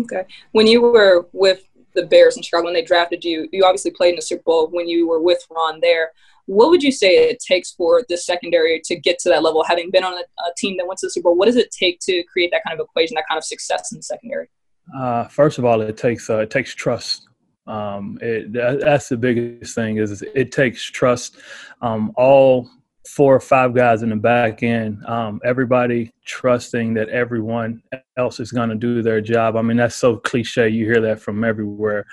Okay. 0.00 0.24
When 0.52 0.66
you 0.66 0.82
were 0.82 1.26
with 1.32 1.64
the 1.94 2.04
Bears 2.04 2.36
in 2.36 2.42
Chicago, 2.42 2.64
when 2.64 2.74
they 2.74 2.82
drafted 2.82 3.24
you, 3.24 3.48
you 3.52 3.64
obviously 3.64 3.90
played 3.90 4.10
in 4.10 4.16
the 4.16 4.22
Super 4.22 4.42
Bowl 4.42 4.68
when 4.68 4.88
you 4.88 5.08
were 5.08 5.20
with 5.20 5.44
Ron 5.50 5.80
there. 5.80 6.12
What 6.46 6.70
would 6.70 6.82
you 6.82 6.92
say 6.92 7.28
it 7.28 7.40
takes 7.40 7.72
for 7.72 8.04
the 8.08 8.16
secondary 8.16 8.80
to 8.84 8.96
get 8.96 9.18
to 9.20 9.28
that 9.30 9.42
level? 9.42 9.64
Having 9.64 9.90
been 9.90 10.04
on 10.04 10.14
a, 10.14 10.18
a, 10.18 10.52
team 10.56 10.76
that 10.76 10.86
went 10.86 10.98
to 11.00 11.06
the 11.06 11.10
Super 11.10 11.24
Bowl, 11.24 11.36
what 11.36 11.46
does 11.46 11.56
it 11.56 11.72
take 11.72 11.98
to 12.00 12.22
create 12.24 12.52
that 12.52 12.62
kind 12.64 12.78
of 12.78 12.84
equation, 12.84 13.16
that 13.16 13.24
kind 13.28 13.38
of 13.38 13.44
success 13.44 13.90
in 13.90 13.98
the 13.98 14.02
secondary? 14.02 14.48
Uh, 14.96 15.24
first 15.24 15.58
of 15.58 15.64
all, 15.64 15.80
it 15.80 15.96
takes 15.96 16.30
uh, 16.30 16.38
it 16.38 16.50
takes 16.50 16.72
trust. 16.74 17.28
Um, 17.66 18.16
it, 18.22 18.52
that, 18.52 18.80
that's 18.80 19.08
the 19.08 19.16
biggest 19.16 19.74
thing 19.74 19.96
is 19.96 20.22
it 20.22 20.52
takes 20.52 20.84
trust. 20.84 21.38
Um, 21.82 22.12
all 22.14 22.70
four 23.06 23.34
or 23.34 23.40
five 23.40 23.74
guys 23.74 24.02
in 24.02 24.10
the 24.10 24.16
back 24.16 24.62
end, 24.62 25.04
um, 25.06 25.40
everybody 25.44 26.12
trusting 26.26 26.94
that 26.94 27.08
everyone 27.08 27.82
else 28.16 28.40
is 28.40 28.50
going 28.50 28.68
to 28.68 28.74
do 28.74 29.00
their 29.00 29.20
job. 29.20 29.56
I 29.56 29.62
mean, 29.62 29.76
that's 29.76 29.94
so 29.94 30.16
cliche. 30.16 30.68
You 30.68 30.84
hear 30.84 31.00
that 31.00 31.20
from 31.20 31.44
everywhere, 31.44 32.04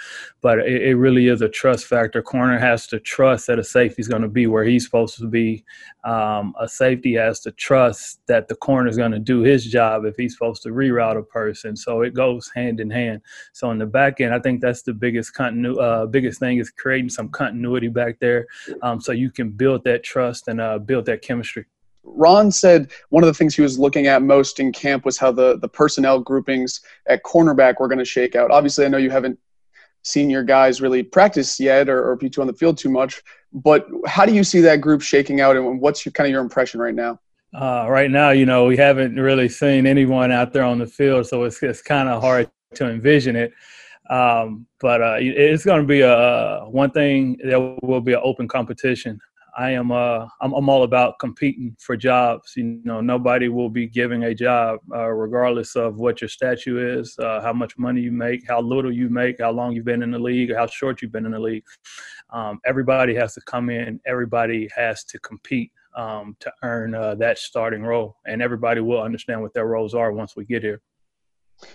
but 0.41 0.59
it, 0.59 0.83
it 0.83 0.95
really 0.95 1.27
is 1.27 1.41
a 1.41 1.49
trust 1.49 1.85
factor. 1.85 2.21
Corner 2.21 2.59
has 2.59 2.87
to 2.87 2.99
trust 2.99 3.47
that 3.47 3.59
a 3.59 3.63
safety 3.63 4.01
is 4.01 4.07
going 4.07 4.21
to 4.21 4.27
be 4.27 4.47
where 4.47 4.63
he's 4.63 4.85
supposed 4.85 5.17
to 5.17 5.27
be. 5.27 5.65
Um, 6.03 6.53
a 6.59 6.67
safety 6.67 7.13
has 7.15 7.39
to 7.41 7.51
trust 7.51 8.21
that 8.27 8.47
the 8.47 8.55
corner 8.55 8.87
is 8.87 8.97
going 8.97 9.11
to 9.11 9.19
do 9.19 9.41
his 9.41 9.65
job 9.65 10.05
if 10.05 10.15
he's 10.15 10.33
supposed 10.33 10.61
to 10.63 10.69
reroute 10.69 11.17
a 11.17 11.23
person. 11.23 11.75
So 11.75 12.01
it 12.01 12.13
goes 12.13 12.51
hand 12.53 12.79
in 12.79 12.89
hand. 12.89 13.21
So 13.53 13.71
in 13.71 13.79
the 13.79 13.85
back 13.85 14.21
end, 14.21 14.33
I 14.33 14.39
think 14.39 14.61
that's 14.61 14.83
the 14.83 14.93
biggest 14.93 15.33
continu- 15.35 15.81
uh, 15.81 16.05
biggest 16.05 16.39
thing 16.39 16.59
is 16.59 16.69
creating 16.69 17.09
some 17.09 17.29
continuity 17.29 17.87
back 17.87 18.19
there, 18.19 18.45
um, 18.83 19.01
so 19.01 19.11
you 19.11 19.31
can 19.31 19.49
build 19.49 19.83
that 19.85 20.03
trust 20.03 20.47
and 20.47 20.61
uh, 20.61 20.77
build 20.77 21.05
that 21.05 21.21
chemistry. 21.21 21.65
Ron 22.03 22.51
said 22.51 22.91
one 23.09 23.23
of 23.23 23.27
the 23.27 23.33
things 23.33 23.55
he 23.55 23.61
was 23.61 23.79
looking 23.79 24.07
at 24.07 24.21
most 24.21 24.59
in 24.59 24.71
camp 24.71 25.05
was 25.05 25.17
how 25.17 25.31
the 25.31 25.57
the 25.57 25.67
personnel 25.67 26.19
groupings 26.19 26.81
at 27.07 27.23
cornerback 27.23 27.79
were 27.79 27.87
going 27.87 27.99
to 27.99 28.05
shake 28.05 28.35
out. 28.35 28.51
Obviously, 28.51 28.85
I 28.85 28.89
know 28.89 28.97
you 28.97 29.09
haven't 29.09 29.39
seen 30.03 30.29
your 30.29 30.43
guys 30.43 30.81
really 30.81 31.01
practice 31.01 31.59
yet 31.59 31.87
or, 31.87 32.09
or 32.09 32.15
be 32.17 32.29
too 32.29 32.41
on 32.41 32.47
the 32.47 32.53
field 32.53 32.77
too 32.77 32.89
much, 32.89 33.21
but 33.53 33.87
how 34.05 34.25
do 34.25 34.33
you 34.33 34.43
see 34.43 34.59
that 34.61 34.81
group 34.81 35.01
shaking 35.01 35.39
out, 35.39 35.55
and 35.55 35.79
what's 35.79 36.05
your 36.05 36.11
kind 36.11 36.27
of 36.27 36.31
your 36.31 36.41
impression 36.41 36.79
right 36.79 36.95
now? 36.95 37.19
Uh, 37.53 37.85
right 37.87 38.09
now, 38.09 38.31
you 38.31 38.45
know, 38.45 38.65
we 38.65 38.75
haven't 38.75 39.15
really 39.15 39.47
seen 39.47 39.85
anyone 39.85 40.31
out 40.31 40.51
there 40.53 40.63
on 40.63 40.79
the 40.79 40.87
field, 40.87 41.27
so 41.27 41.43
it's 41.43 41.61
it's 41.63 41.81
kind 41.81 42.09
of 42.09 42.21
hard 42.21 42.49
to 42.75 42.89
envision 42.89 43.35
it. 43.35 43.53
Um, 44.09 44.67
but 44.81 45.01
uh, 45.01 45.15
it's 45.19 45.63
going 45.63 45.81
to 45.81 45.87
be 45.87 46.01
a 46.01 46.65
one 46.67 46.91
thing. 46.91 47.37
There 47.43 47.59
will 47.81 48.01
be 48.01 48.13
an 48.13 48.21
open 48.23 48.47
competition. 48.47 49.19
I 49.57 49.71
am 49.71 49.91
uh 49.91 50.27
I'm, 50.41 50.53
I'm 50.53 50.69
all 50.69 50.83
about 50.83 51.19
competing 51.19 51.75
for 51.79 51.95
jobs. 51.95 52.53
You 52.55 52.81
know, 52.83 53.01
nobody 53.01 53.49
will 53.49 53.69
be 53.69 53.87
giving 53.87 54.23
a 54.23 54.33
job 54.33 54.79
uh, 54.93 55.09
regardless 55.09 55.75
of 55.75 55.97
what 55.97 56.21
your 56.21 56.29
statue 56.29 56.99
is, 56.99 57.17
uh, 57.19 57.41
how 57.41 57.53
much 57.53 57.77
money 57.77 58.01
you 58.01 58.11
make, 58.11 58.47
how 58.47 58.61
little 58.61 58.91
you 58.91 59.09
make, 59.09 59.39
how 59.39 59.51
long 59.51 59.73
you've 59.73 59.85
been 59.85 60.03
in 60.03 60.11
the 60.11 60.19
league, 60.19 60.51
or 60.51 60.57
how 60.57 60.67
short 60.67 61.01
you've 61.01 61.11
been 61.11 61.25
in 61.25 61.31
the 61.31 61.39
league. 61.39 61.63
Um, 62.31 62.59
everybody 62.65 63.13
has 63.15 63.33
to 63.35 63.41
come 63.41 63.69
in. 63.69 63.99
Everybody 64.05 64.69
has 64.75 65.03
to 65.05 65.19
compete 65.19 65.71
um, 65.95 66.35
to 66.39 66.51
earn 66.63 66.95
uh, 66.95 67.15
that 67.15 67.37
starting 67.37 67.83
role, 67.83 68.17
and 68.25 68.41
everybody 68.41 68.81
will 68.81 69.01
understand 69.01 69.41
what 69.41 69.53
their 69.53 69.67
roles 69.67 69.93
are 69.93 70.11
once 70.11 70.35
we 70.35 70.45
get 70.45 70.63
here. 70.63 70.81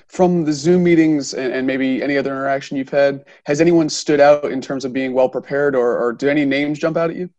From 0.09 0.45
the 0.45 0.53
Zoom 0.53 0.83
meetings 0.83 1.35
and, 1.35 1.67
maybe 1.67 2.03
any 2.03 2.19
other 2.19 2.33
interaction 2.33 2.77
you've 2.77 2.89
had, 2.89 3.25
has 3.47 3.61
anyone 3.61 3.89
stood 3.89 4.21
out 4.21 4.47
in 4.47 4.61
terms 4.61 4.85
of 4.85 4.93
being 4.93 5.13
well 5.13 5.29
prepared, 5.29 5.77
or, 5.77 5.97
or 5.97 6.13
do 6.13 6.29
any 6.29 6.45
names 6.45 6.79
jump 6.79 6.97
out 6.97 7.11
at 7.11 7.17
you? 7.17 7.31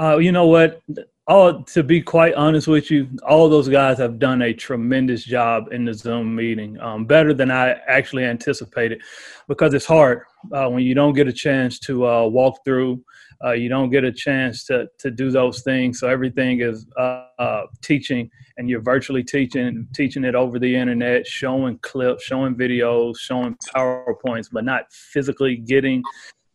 Uh, 0.00 0.16
you 0.16 0.32
know 0.32 0.46
what? 0.46 0.80
All 1.26 1.62
to 1.62 1.82
be 1.82 2.00
quite 2.00 2.32
honest 2.34 2.66
with 2.66 2.90
you, 2.90 3.06
all 3.28 3.50
those 3.50 3.68
guys 3.68 3.98
have 3.98 4.18
done 4.18 4.40
a 4.42 4.54
tremendous 4.54 5.24
job 5.24 5.72
in 5.72 5.84
the 5.84 5.92
Zoom 5.92 6.34
meeting, 6.34 6.80
um, 6.80 7.04
better 7.04 7.34
than 7.34 7.50
I 7.50 7.72
actually 7.86 8.24
anticipated, 8.24 9.02
because 9.46 9.74
it's 9.74 9.84
hard 9.84 10.22
uh, 10.52 10.68
when 10.70 10.82
you 10.84 10.94
don't 10.94 11.12
get 11.12 11.28
a 11.28 11.32
chance 11.32 11.78
to 11.80 12.06
uh, 12.08 12.26
walk 12.26 12.64
through. 12.64 13.04
Uh, 13.44 13.52
you 13.52 13.68
don't 13.68 13.90
get 13.90 14.04
a 14.04 14.10
chance 14.12 14.64
to 14.64 14.88
to 14.98 15.10
do 15.10 15.30
those 15.30 15.60
things. 15.60 16.00
So 16.00 16.08
everything 16.08 16.62
is 16.62 16.86
uh, 16.96 17.26
uh, 17.38 17.66
teaching, 17.82 18.30
and 18.56 18.70
you're 18.70 18.80
virtually 18.80 19.22
teaching 19.22 19.86
teaching 19.94 20.24
it 20.24 20.34
over 20.34 20.58
the 20.58 20.74
internet, 20.74 21.26
showing 21.26 21.78
clips, 21.82 22.24
showing 22.24 22.54
videos, 22.54 23.18
showing 23.18 23.54
powerpoints, 23.76 24.48
but 24.50 24.64
not 24.64 24.90
physically 24.92 25.56
getting 25.56 26.02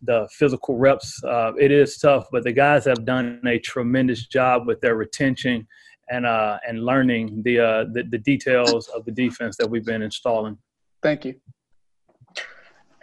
the 0.05 0.27
physical 0.31 0.77
reps. 0.77 1.23
Uh, 1.23 1.53
it 1.59 1.71
is 1.71 1.97
tough, 1.97 2.27
but 2.31 2.43
the 2.43 2.51
guys 2.51 2.85
have 2.85 3.05
done 3.05 3.41
a 3.45 3.59
tremendous 3.59 4.27
job 4.27 4.67
with 4.67 4.81
their 4.81 4.95
retention 4.95 5.67
and 6.09 6.25
uh, 6.25 6.57
and 6.67 6.85
learning 6.85 7.41
the, 7.43 7.59
uh, 7.59 7.85
the, 7.91 8.03
the 8.09 8.17
details 8.19 8.87
of 8.89 9.05
the 9.05 9.11
defense 9.11 9.57
that 9.57 9.69
we've 9.69 9.85
been 9.85 10.01
installing. 10.01 10.57
Thank 11.01 11.25
you. 11.25 11.35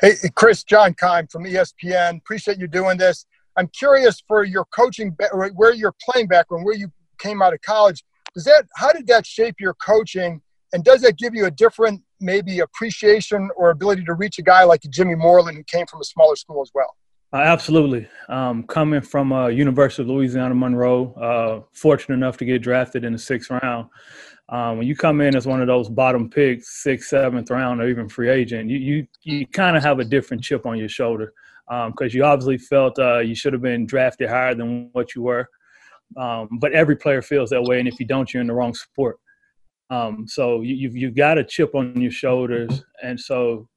Hey, 0.00 0.14
Chris, 0.34 0.64
John 0.64 0.94
Keim 0.94 1.28
from 1.28 1.44
ESPN. 1.44 2.18
Appreciate 2.18 2.58
you 2.58 2.66
doing 2.66 2.98
this. 2.98 3.26
I'm 3.56 3.68
curious 3.68 4.22
for 4.26 4.44
your 4.44 4.64
coaching, 4.66 5.16
where 5.54 5.74
your 5.74 5.94
playing 6.00 6.26
background, 6.26 6.64
where 6.64 6.74
you 6.74 6.90
came 7.18 7.42
out 7.42 7.52
of 7.52 7.60
college. 7.60 8.02
Does 8.34 8.44
that? 8.44 8.66
How 8.76 8.92
did 8.92 9.06
that 9.08 9.26
shape 9.26 9.56
your 9.60 9.74
coaching? 9.74 10.40
And 10.72 10.82
does 10.82 11.02
that 11.02 11.18
give 11.18 11.34
you 11.34 11.44
a 11.44 11.50
different 11.50 12.00
maybe 12.22 12.60
appreciation 12.60 13.50
or 13.56 13.70
ability 13.70 14.04
to 14.04 14.14
reach 14.14 14.38
a 14.38 14.42
guy 14.42 14.64
like 14.64 14.82
Jimmy 14.88 15.14
Moreland 15.14 15.56
who 15.56 15.64
came 15.64 15.86
from 15.86 16.00
a 16.00 16.04
smaller 16.04 16.36
school 16.36 16.62
as 16.62 16.70
well? 16.74 16.96
Uh, 17.32 17.38
absolutely. 17.38 18.06
Um, 18.28 18.62
coming 18.64 19.00
from 19.00 19.32
uh, 19.32 19.48
University 19.48 20.02
of 20.02 20.08
Louisiana 20.08 20.54
Monroe, 20.54 21.14
uh, 21.14 21.66
fortunate 21.72 22.16
enough 22.16 22.36
to 22.38 22.44
get 22.44 22.60
drafted 22.62 23.04
in 23.04 23.12
the 23.12 23.18
sixth 23.18 23.50
round. 23.50 23.88
Um, 24.50 24.76
when 24.76 24.86
you 24.86 24.94
come 24.94 25.22
in 25.22 25.34
as 25.34 25.46
one 25.46 25.62
of 25.62 25.66
those 25.66 25.88
bottom 25.88 26.28
picks, 26.28 26.82
sixth, 26.82 27.08
seventh 27.08 27.50
round, 27.50 27.80
or 27.80 27.88
even 27.88 28.08
free 28.08 28.28
agent, 28.28 28.68
you 28.68 28.78
you, 28.78 29.06
you 29.22 29.46
kind 29.46 29.78
of 29.78 29.82
have 29.82 29.98
a 29.98 30.04
different 30.04 30.42
chip 30.42 30.66
on 30.66 30.76
your 30.76 30.90
shoulder 30.90 31.32
because 31.66 32.12
um, 32.12 32.16
you 32.16 32.22
obviously 32.22 32.58
felt 32.58 32.98
uh, 32.98 33.20
you 33.20 33.34
should 33.34 33.54
have 33.54 33.62
been 33.62 33.86
drafted 33.86 34.28
higher 34.28 34.54
than 34.54 34.90
what 34.92 35.14
you 35.14 35.22
were. 35.22 35.48
Um, 36.18 36.48
but 36.60 36.72
every 36.72 36.96
player 36.96 37.22
feels 37.22 37.48
that 37.50 37.62
way, 37.62 37.78
and 37.78 37.88
if 37.88 37.98
you 37.98 38.04
don't, 38.04 38.32
you're 38.34 38.42
in 38.42 38.46
the 38.46 38.52
wrong 38.52 38.74
sport. 38.74 39.18
Um, 39.92 40.26
so 40.26 40.62
you, 40.62 40.74
you've 40.74 40.96
you've 40.96 41.14
got 41.14 41.36
a 41.36 41.44
chip 41.44 41.74
on 41.74 42.00
your 42.00 42.10
shoulders, 42.10 42.82
and 43.02 43.20
so 43.20 43.68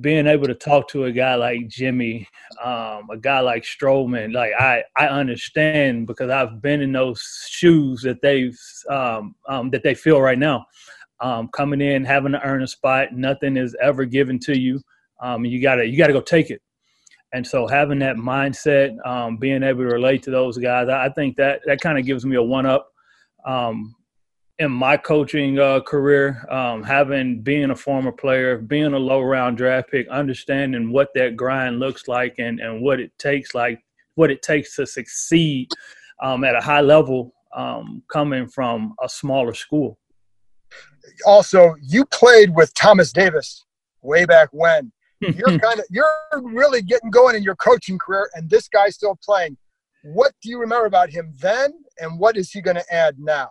being 0.00 0.26
able 0.26 0.46
to 0.48 0.54
talk 0.54 0.88
to 0.88 1.04
a 1.04 1.12
guy 1.12 1.36
like 1.36 1.68
Jimmy, 1.68 2.26
um, 2.62 3.08
a 3.10 3.16
guy 3.20 3.38
like 3.38 3.62
Stroman, 3.62 4.32
like 4.32 4.52
I, 4.58 4.82
I 4.96 5.06
understand 5.06 6.08
because 6.08 6.30
I've 6.30 6.60
been 6.60 6.80
in 6.80 6.92
those 6.92 7.22
shoes 7.48 8.02
that 8.02 8.20
they've 8.22 8.58
um, 8.90 9.36
um, 9.48 9.70
that 9.70 9.84
they 9.84 9.94
feel 9.94 10.20
right 10.20 10.38
now. 10.38 10.66
Um, 11.20 11.48
coming 11.48 11.80
in, 11.80 12.04
having 12.04 12.32
to 12.32 12.42
earn 12.42 12.64
a 12.64 12.66
spot, 12.66 13.12
nothing 13.12 13.56
is 13.56 13.76
ever 13.80 14.04
given 14.04 14.40
to 14.40 14.58
you. 14.58 14.80
Um, 15.20 15.44
you 15.44 15.62
gotta 15.62 15.86
you 15.86 15.96
gotta 15.96 16.12
go 16.12 16.20
take 16.20 16.50
it. 16.50 16.60
And 17.34 17.46
so 17.46 17.68
having 17.68 18.00
that 18.00 18.16
mindset, 18.16 18.94
um, 19.06 19.36
being 19.36 19.62
able 19.62 19.84
to 19.84 19.94
relate 19.94 20.24
to 20.24 20.32
those 20.32 20.58
guys, 20.58 20.88
I, 20.88 21.06
I 21.06 21.08
think 21.10 21.36
that 21.36 21.60
that 21.66 21.80
kind 21.80 21.98
of 21.98 22.04
gives 22.04 22.26
me 22.26 22.34
a 22.34 22.42
one 22.42 22.66
up 22.66 22.88
in 24.58 24.70
my 24.70 24.96
coaching 24.96 25.58
uh, 25.58 25.80
career, 25.80 26.46
um, 26.50 26.82
having 26.82 27.40
being 27.40 27.70
a 27.70 27.76
former 27.76 28.12
player, 28.12 28.58
being 28.58 28.92
a 28.92 28.98
low 28.98 29.20
round 29.20 29.56
draft 29.56 29.90
pick, 29.90 30.08
understanding 30.08 30.92
what 30.92 31.08
that 31.14 31.36
grind 31.36 31.78
looks 31.78 32.06
like 32.06 32.36
and, 32.38 32.60
and 32.60 32.82
what 32.82 33.00
it 33.00 33.16
takes 33.18 33.54
like 33.54 33.82
what 34.14 34.30
it 34.30 34.42
takes 34.42 34.76
to 34.76 34.86
succeed 34.86 35.70
um, 36.22 36.44
at 36.44 36.54
a 36.54 36.60
high 36.60 36.80
level 36.80 37.32
um, 37.56 38.02
coming 38.10 38.46
from 38.46 38.94
a 39.02 39.08
smaller 39.08 39.54
school. 39.54 39.98
Also, 41.26 41.74
you 41.82 42.04
played 42.06 42.54
with 42.54 42.72
Thomas 42.74 43.12
Davis 43.12 43.64
way 44.02 44.24
back 44.24 44.48
when. 44.52 44.92
You're 45.20 45.56
kind 45.60 45.78
of 45.78 45.84
you're 45.88 46.04
really 46.32 46.82
getting 46.82 47.08
going 47.08 47.36
in 47.36 47.44
your 47.44 47.54
coaching 47.54 47.96
career, 47.96 48.28
and 48.34 48.50
this 48.50 48.66
guy's 48.66 48.96
still 48.96 49.16
playing. 49.24 49.56
What 50.02 50.32
do 50.42 50.50
you 50.50 50.58
remember 50.58 50.86
about 50.86 51.10
him 51.10 51.32
then, 51.38 51.74
and 52.00 52.18
what 52.18 52.36
is 52.36 52.50
he 52.50 52.60
going 52.60 52.74
to 52.74 52.92
add 52.92 53.20
now? 53.20 53.50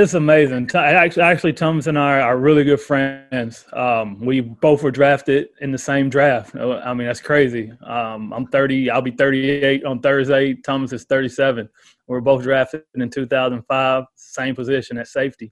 It's 0.00 0.14
amazing. 0.14 0.70
Actually, 0.76 1.54
Thomas 1.54 1.88
and 1.88 1.98
I 1.98 2.20
are 2.20 2.38
really 2.38 2.62
good 2.62 2.80
friends. 2.80 3.64
Um, 3.72 4.24
we 4.24 4.40
both 4.40 4.84
were 4.84 4.92
drafted 4.92 5.48
in 5.60 5.72
the 5.72 5.78
same 5.78 6.08
draft. 6.08 6.54
I 6.54 6.94
mean, 6.94 7.08
that's 7.08 7.20
crazy. 7.20 7.72
Um, 7.84 8.32
I'm 8.32 8.46
30. 8.46 8.90
I'll 8.90 9.02
be 9.02 9.10
38 9.10 9.84
on 9.84 10.00
Thursday. 10.00 10.54
Thomas 10.54 10.92
is 10.92 11.02
37. 11.06 11.68
We 12.06 12.16
are 12.16 12.20
both 12.20 12.44
drafted 12.44 12.84
in 12.94 13.10
2005, 13.10 14.04
same 14.14 14.54
position 14.54 14.98
at 14.98 15.08
safety. 15.08 15.50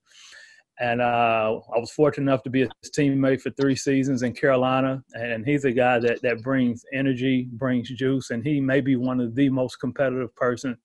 And 0.79 1.03
uh, 1.03 1.59
I 1.75 1.79
was 1.81 1.91
fortunate 1.91 2.31
enough 2.31 2.45
to 2.45 2.51
be 2.51 2.61
his 2.61 2.91
teammate 2.97 3.41
for 3.41 3.51
three 3.51 3.75
seasons 3.75 4.23
in 4.23 4.33
Carolina. 4.33 5.03
And 5.15 5.45
he's 5.45 5.65
a 5.65 5.73
guy 5.73 5.99
that, 5.99 6.23
that 6.23 6.45
brings 6.45 6.85
energy, 6.95 7.49
brings 7.51 7.89
juice, 7.91 8.31
and 8.31 8.47
he 8.47 8.61
may 8.61 8.81
be 8.81 8.95
one 8.95 9.19
of 9.19 9.35
the 9.35 9.49
most 9.49 9.81
competitive 9.81 10.33
person 10.37 10.79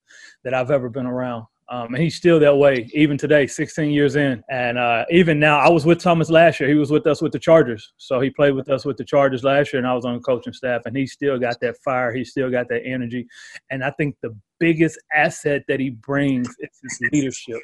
that 0.43 0.55
I've 0.55 0.71
ever 0.71 0.89
been 0.89 1.05
around. 1.05 1.45
Um, 1.71 1.93
and 1.93 2.03
he's 2.03 2.15
still 2.15 2.37
that 2.41 2.57
way 2.57 2.89
even 2.93 3.17
today, 3.17 3.47
16 3.47 3.91
years 3.91 4.17
in. 4.17 4.43
And 4.49 4.77
uh, 4.77 5.05
even 5.09 5.39
now, 5.39 5.57
I 5.57 5.69
was 5.69 5.85
with 5.85 5.99
Thomas 5.99 6.29
last 6.29 6.59
year. 6.59 6.67
He 6.67 6.75
was 6.75 6.91
with 6.91 7.07
us 7.07 7.21
with 7.21 7.31
the 7.31 7.39
Chargers. 7.39 7.93
So 7.95 8.19
he 8.19 8.29
played 8.29 8.55
with 8.55 8.69
us 8.69 8.83
with 8.83 8.97
the 8.97 9.05
Chargers 9.05 9.45
last 9.45 9.71
year, 9.71 9.79
and 9.79 9.87
I 9.87 9.93
was 9.93 10.03
on 10.03 10.15
the 10.15 10.19
coaching 10.19 10.51
staff. 10.51 10.81
And 10.83 10.97
he 10.97 11.07
still 11.07 11.39
got 11.39 11.61
that 11.61 11.77
fire. 11.77 12.13
He 12.13 12.25
still 12.25 12.51
got 12.51 12.67
that 12.67 12.81
energy. 12.85 13.25
And 13.69 13.85
I 13.85 13.91
think 13.91 14.17
the 14.21 14.35
biggest 14.59 14.99
asset 15.15 15.63
that 15.69 15.79
he 15.79 15.91
brings 15.91 16.49
is 16.59 16.79
his 16.83 17.09
leadership. 17.13 17.61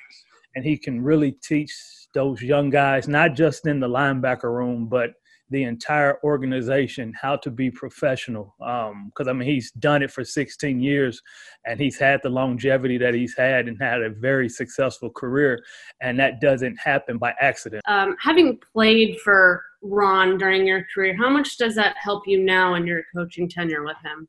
And 0.56 0.64
he 0.64 0.78
can 0.78 1.04
really 1.04 1.34
teach 1.44 1.76
those 2.14 2.42
young 2.42 2.70
guys, 2.70 3.10
not 3.10 3.36
just 3.36 3.68
in 3.68 3.82
the 3.82 3.90
linebacker 3.90 4.52
room, 4.52 4.88
but– 4.88 5.12
the 5.50 5.63
entire 5.63 6.20
organization 6.24 7.13
how 7.20 7.36
to 7.38 7.50
be 7.50 7.72
professional. 7.72 8.54
Because 8.60 9.27
um, 9.27 9.30
I 9.30 9.34
mean, 9.34 9.50
he's 9.50 9.72
done 9.72 10.04
it 10.04 10.12
for 10.12 10.24
16 10.24 10.80
years, 10.80 11.22
and 11.66 11.80
he's 11.80 11.98
had 11.98 12.22
the 12.24 12.30
longevity 12.30 12.98
that 12.98 13.13
he's 13.13 13.36
had, 13.36 13.68
and 13.68 13.82
had 13.82 14.01
a 14.01 14.10
very 14.10 14.50
successful 14.50 15.10
career. 15.10 15.63
And 16.01 16.20
that 16.20 16.42
doesn't 16.42 16.77
happen 16.77 17.18
by 17.18 17.34
accident. 17.39 17.84
Um, 17.88 18.16
having 18.20 18.60
played 18.74 19.18
for 19.24 19.63
Ron 19.82 20.38
during 20.38 20.68
your 20.68 20.86
career, 20.94 21.16
how 21.18 21.30
much 21.30 21.58
does 21.58 21.75
that 21.75 21.96
help 21.98 22.24
you 22.27 22.44
now 22.44 22.75
in 22.75 22.86
your 22.86 23.04
coaching 23.16 23.50
tenure 23.50 23.84
with 23.84 23.98
him? 24.04 24.27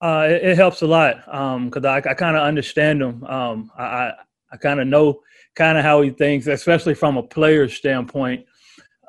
Uh, 0.00 0.28
it, 0.30 0.50
it, 0.50 0.56
helps 0.56 0.82
a 0.82 0.86
lot 0.86 1.16
because 1.26 1.84
um, 1.84 1.86
I, 1.86 1.96
I 1.96 2.14
kind 2.14 2.36
of 2.36 2.42
understand 2.44 3.02
him. 3.02 3.24
Um, 3.24 3.70
I, 3.76 3.82
I, 3.82 4.12
I 4.52 4.56
kind 4.56 4.80
of 4.80 4.86
know 4.86 5.20
kind 5.56 5.76
of 5.76 5.84
how 5.84 6.02
he 6.02 6.10
thinks, 6.10 6.46
especially 6.46 6.94
from 6.94 7.16
a 7.16 7.22
player's 7.22 7.74
standpoint 7.74 8.46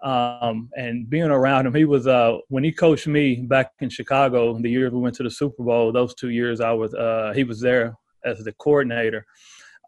um, 0.04 0.70
and 0.76 1.10
being 1.10 1.26
around 1.26 1.66
him. 1.66 1.74
He 1.74 1.86
was 1.86 2.08
uh, 2.08 2.38
when 2.48 2.64
he 2.64 2.72
coached 2.72 3.08
me 3.08 3.36
back 3.36 3.72
in 3.80 3.90
Chicago 3.90 4.58
the 4.58 4.70
year 4.70 4.90
we 4.90 5.00
went 5.00 5.16
to 5.16 5.24
the 5.24 5.32
Super 5.32 5.64
Bowl. 5.64 5.92
Those 5.92 6.14
two 6.16 6.30
years, 6.30 6.62
I 6.62 6.72
was 6.72 6.94
uh, 6.94 7.34
he 7.36 7.44
was 7.44 7.60
there 7.60 7.96
as 8.26 8.40
the 8.40 8.54
coordinator. 8.54 9.26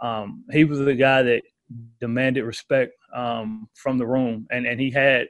Um, 0.01 0.43
he 0.51 0.63
was 0.63 0.79
the 0.79 0.95
guy 0.95 1.21
that 1.23 1.43
demanded 1.99 2.43
respect 2.43 2.93
um, 3.13 3.69
from 3.75 3.97
the 3.97 4.05
room, 4.05 4.47
and 4.51 4.65
and 4.65 4.79
he 4.79 4.91
had 4.91 5.27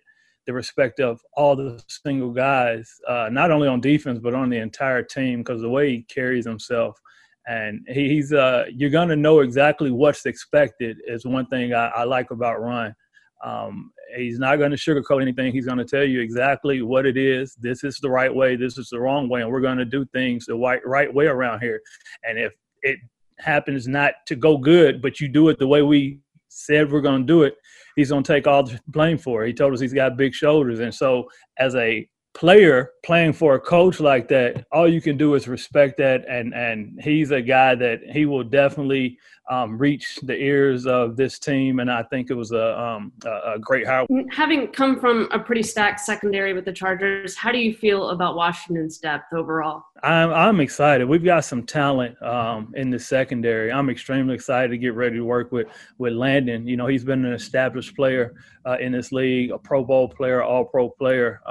the 0.47 0.53
respect 0.53 0.99
of 0.99 1.21
all 1.33 1.55
the 1.55 1.81
single 1.87 2.31
guys, 2.31 2.91
uh, 3.07 3.29
not 3.31 3.51
only 3.51 3.67
on 3.67 3.79
defense 3.79 4.19
but 4.21 4.33
on 4.33 4.49
the 4.49 4.57
entire 4.57 5.03
team 5.03 5.39
because 5.39 5.61
the 5.61 5.69
way 5.69 5.89
he 5.91 6.01
carries 6.03 6.45
himself. 6.45 6.99
And 7.47 7.85
he's 7.87 8.33
uh, 8.33 8.65
you're 8.71 8.89
gonna 8.89 9.15
know 9.15 9.39
exactly 9.39 9.91
what's 9.91 10.25
expected 10.25 10.97
is 11.07 11.25
one 11.25 11.47
thing 11.47 11.73
I, 11.73 11.87
I 11.87 12.03
like 12.03 12.31
about 12.31 12.61
Ron. 12.61 12.95
Um, 13.43 13.91
he's 14.15 14.39
not 14.39 14.57
going 14.57 14.71
to 14.71 14.77
sugarcoat 14.77 15.21
anything. 15.21 15.51
He's 15.51 15.65
going 15.65 15.77
to 15.77 15.85
tell 15.85 16.03
you 16.03 16.21
exactly 16.21 16.81
what 16.81 17.05
it 17.05 17.17
is. 17.17 17.55
This 17.55 17.83
is 17.83 17.97
the 18.01 18.09
right 18.09 18.33
way. 18.33 18.55
This 18.55 18.77
is 18.77 18.89
the 18.89 18.99
wrong 18.99 19.29
way, 19.29 19.41
and 19.41 19.51
we're 19.51 19.61
going 19.61 19.77
to 19.77 19.85
do 19.85 20.05
things 20.05 20.45
the 20.45 20.55
right 20.55 20.81
right 20.85 21.13
way 21.13 21.25
around 21.25 21.61
here. 21.61 21.81
And 22.23 22.37
if 22.37 22.53
it 22.81 22.99
happens 23.39 23.87
not 23.87 24.13
to 24.27 24.35
go 24.35 24.57
good, 24.57 25.01
but 25.01 25.19
you 25.19 25.27
do 25.27 25.49
it 25.49 25.59
the 25.59 25.67
way 25.67 25.81
we 25.81 26.19
said 26.49 26.91
we're 26.91 27.01
going 27.01 27.21
to 27.21 27.27
do 27.27 27.43
it, 27.43 27.55
he's 27.95 28.09
going 28.09 28.23
to 28.23 28.33
take 28.33 28.47
all 28.47 28.63
the 28.63 28.79
blame 28.87 29.17
for 29.17 29.43
it. 29.43 29.47
He 29.47 29.53
told 29.53 29.73
us 29.73 29.79
he's 29.79 29.93
got 29.93 30.17
big 30.17 30.33
shoulders, 30.33 30.79
and 30.79 30.93
so 30.93 31.29
as 31.57 31.75
a 31.75 32.07
player 32.33 32.91
playing 33.03 33.33
for 33.33 33.55
a 33.55 33.59
coach 33.59 33.99
like 33.99 34.27
that, 34.29 34.65
all 34.71 34.87
you 34.87 35.01
can 35.01 35.17
do 35.17 35.35
is 35.35 35.47
respect 35.47 35.97
that. 35.97 36.25
And 36.27 36.53
and 36.53 36.99
he's 37.01 37.31
a 37.31 37.41
guy 37.41 37.75
that 37.75 38.01
he 38.11 38.25
will 38.25 38.43
definitely 38.43 39.17
um, 39.49 39.77
reach 39.77 40.19
the 40.23 40.35
ears 40.35 40.85
of 40.85 41.17
this 41.17 41.37
team. 41.37 41.79
And 41.79 41.91
I 41.91 42.03
think 42.03 42.29
it 42.29 42.33
was 42.33 42.51
a 42.51 42.79
um, 42.79 43.11
a 43.25 43.59
great 43.59 43.85
hire. 43.85 44.05
Having 44.31 44.69
come 44.69 44.99
from 44.99 45.27
a 45.31 45.39
pretty 45.39 45.63
stacked 45.63 45.99
secondary 45.99 46.53
with 46.53 46.65
the 46.65 46.71
Chargers, 46.71 47.35
how 47.35 47.51
do 47.51 47.57
you 47.57 47.73
feel 47.73 48.09
about 48.09 48.35
Washington's 48.35 48.97
depth 48.97 49.33
overall? 49.33 49.83
I'm 50.03 50.31
I'm 50.31 50.59
excited. 50.61 51.07
We've 51.07 51.23
got 51.23 51.45
some 51.45 51.63
talent 51.63 52.21
um, 52.21 52.73
in 52.75 52.89
the 52.89 52.99
secondary. 52.99 53.71
I'm 53.71 53.89
extremely 53.89 54.35
excited 54.35 54.69
to 54.69 54.77
get 54.77 54.93
ready 54.93 55.17
to 55.17 55.25
work 55.25 55.51
with 55.51 55.67
with 55.97 56.13
Landon. 56.13 56.67
You 56.67 56.77
know, 56.77 56.87
he's 56.87 57.03
been 57.03 57.25
an 57.25 57.33
established 57.33 57.95
player 57.95 58.35
uh, 58.65 58.77
in 58.79 58.91
this 58.91 59.11
league, 59.11 59.51
a 59.51 59.57
Pro 59.57 59.83
Bowl 59.83 60.07
player, 60.07 60.41
All 60.41 60.65
Pro 60.65 60.89
player. 60.89 61.41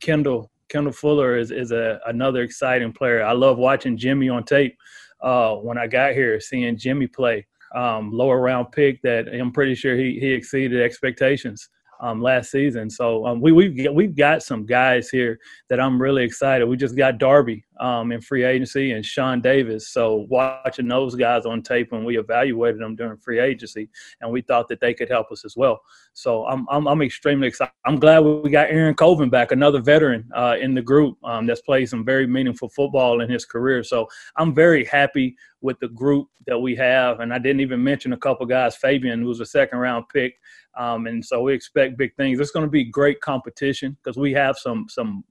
Kendall 0.00 0.50
Kendall 0.68 0.92
Fuller 0.92 1.36
is 1.36 1.50
is 1.50 1.72
a 1.72 2.00
another 2.06 2.42
exciting 2.42 2.92
player. 2.92 3.22
I 3.22 3.32
love 3.32 3.58
watching 3.58 3.96
Jimmy 3.96 4.28
on 4.28 4.44
tape. 4.44 4.76
Uh, 5.20 5.56
when 5.56 5.78
I 5.78 5.86
got 5.86 6.12
here, 6.12 6.38
seeing 6.40 6.78
Jimmy 6.78 7.08
play, 7.08 7.46
um, 7.74 8.12
lower 8.12 8.40
round 8.40 8.70
pick 8.72 9.02
that 9.02 9.28
I'm 9.28 9.52
pretty 9.52 9.74
sure 9.74 9.96
he 9.96 10.18
he 10.20 10.30
exceeded 10.30 10.80
expectations 10.80 11.68
um, 12.00 12.22
last 12.22 12.50
season. 12.50 12.88
So 12.90 13.26
um, 13.26 13.40
we 13.40 13.52
we've 13.52 13.92
we've 13.92 14.14
got 14.16 14.42
some 14.42 14.64
guys 14.64 15.08
here 15.08 15.38
that 15.68 15.80
I'm 15.80 16.00
really 16.00 16.24
excited. 16.24 16.66
We 16.66 16.76
just 16.76 16.96
got 16.96 17.18
Darby 17.18 17.64
um, 17.80 18.12
in 18.12 18.20
free 18.20 18.44
agency 18.44 18.92
and 18.92 19.04
Sean 19.04 19.40
Davis. 19.40 19.88
So 19.88 20.26
watching 20.28 20.88
those 20.88 21.14
guys 21.14 21.46
on 21.46 21.62
tape 21.62 21.92
when 21.92 22.04
we 22.04 22.18
evaluated 22.18 22.80
them 22.80 22.96
during 22.96 23.18
free 23.18 23.40
agency, 23.40 23.88
and 24.20 24.30
we 24.30 24.42
thought 24.42 24.68
that 24.68 24.80
they 24.80 24.94
could 24.94 25.08
help 25.08 25.30
us 25.30 25.44
as 25.44 25.56
well. 25.56 25.80
So 26.12 26.46
I'm 26.46 26.66
I'm, 26.70 26.86
I'm 26.86 27.02
extremely 27.02 27.48
excited. 27.48 27.72
I'm 27.84 27.98
glad 27.98 28.20
we 28.20 28.50
got 28.50 28.70
Aaron 28.70 28.94
Colvin 28.94 29.30
back, 29.30 29.52
another 29.52 29.80
veteran 29.80 30.28
uh, 30.34 30.56
in 30.60 30.74
the 30.74 30.82
group 30.82 31.16
um, 31.24 31.46
that's 31.46 31.62
played 31.62 31.88
some 31.88 32.04
very 32.04 32.26
meaningful 32.26 32.68
football 32.68 33.20
in 33.20 33.30
his 33.30 33.44
career. 33.44 33.82
So 33.82 34.08
I'm 34.36 34.54
very 34.54 34.84
happy 34.84 35.36
with 35.60 35.78
the 35.80 35.88
group 35.88 36.28
that 36.46 36.58
we 36.58 36.74
have. 36.76 37.20
And 37.20 37.32
I 37.32 37.38
didn't 37.38 37.60
even 37.60 37.82
mention 37.82 38.12
a 38.12 38.16
couple 38.16 38.46
guys, 38.46 38.76
Fabian, 38.76 39.20
who 39.20 39.28
was 39.28 39.40
a 39.40 39.46
second 39.46 39.78
round 39.78 40.04
pick. 40.12 40.34
Um, 40.76 41.06
and 41.06 41.24
so 41.24 41.42
we 41.42 41.52
expect 41.52 41.98
big 41.98 42.14
things. 42.16 42.38
It's 42.38 42.52
going 42.52 42.66
to 42.66 42.70
be 42.70 42.84
great 42.84 43.20
competition 43.20 43.96
because 44.02 44.16
we 44.16 44.32
have 44.34 44.56
some 44.56 44.86
some 44.88 45.24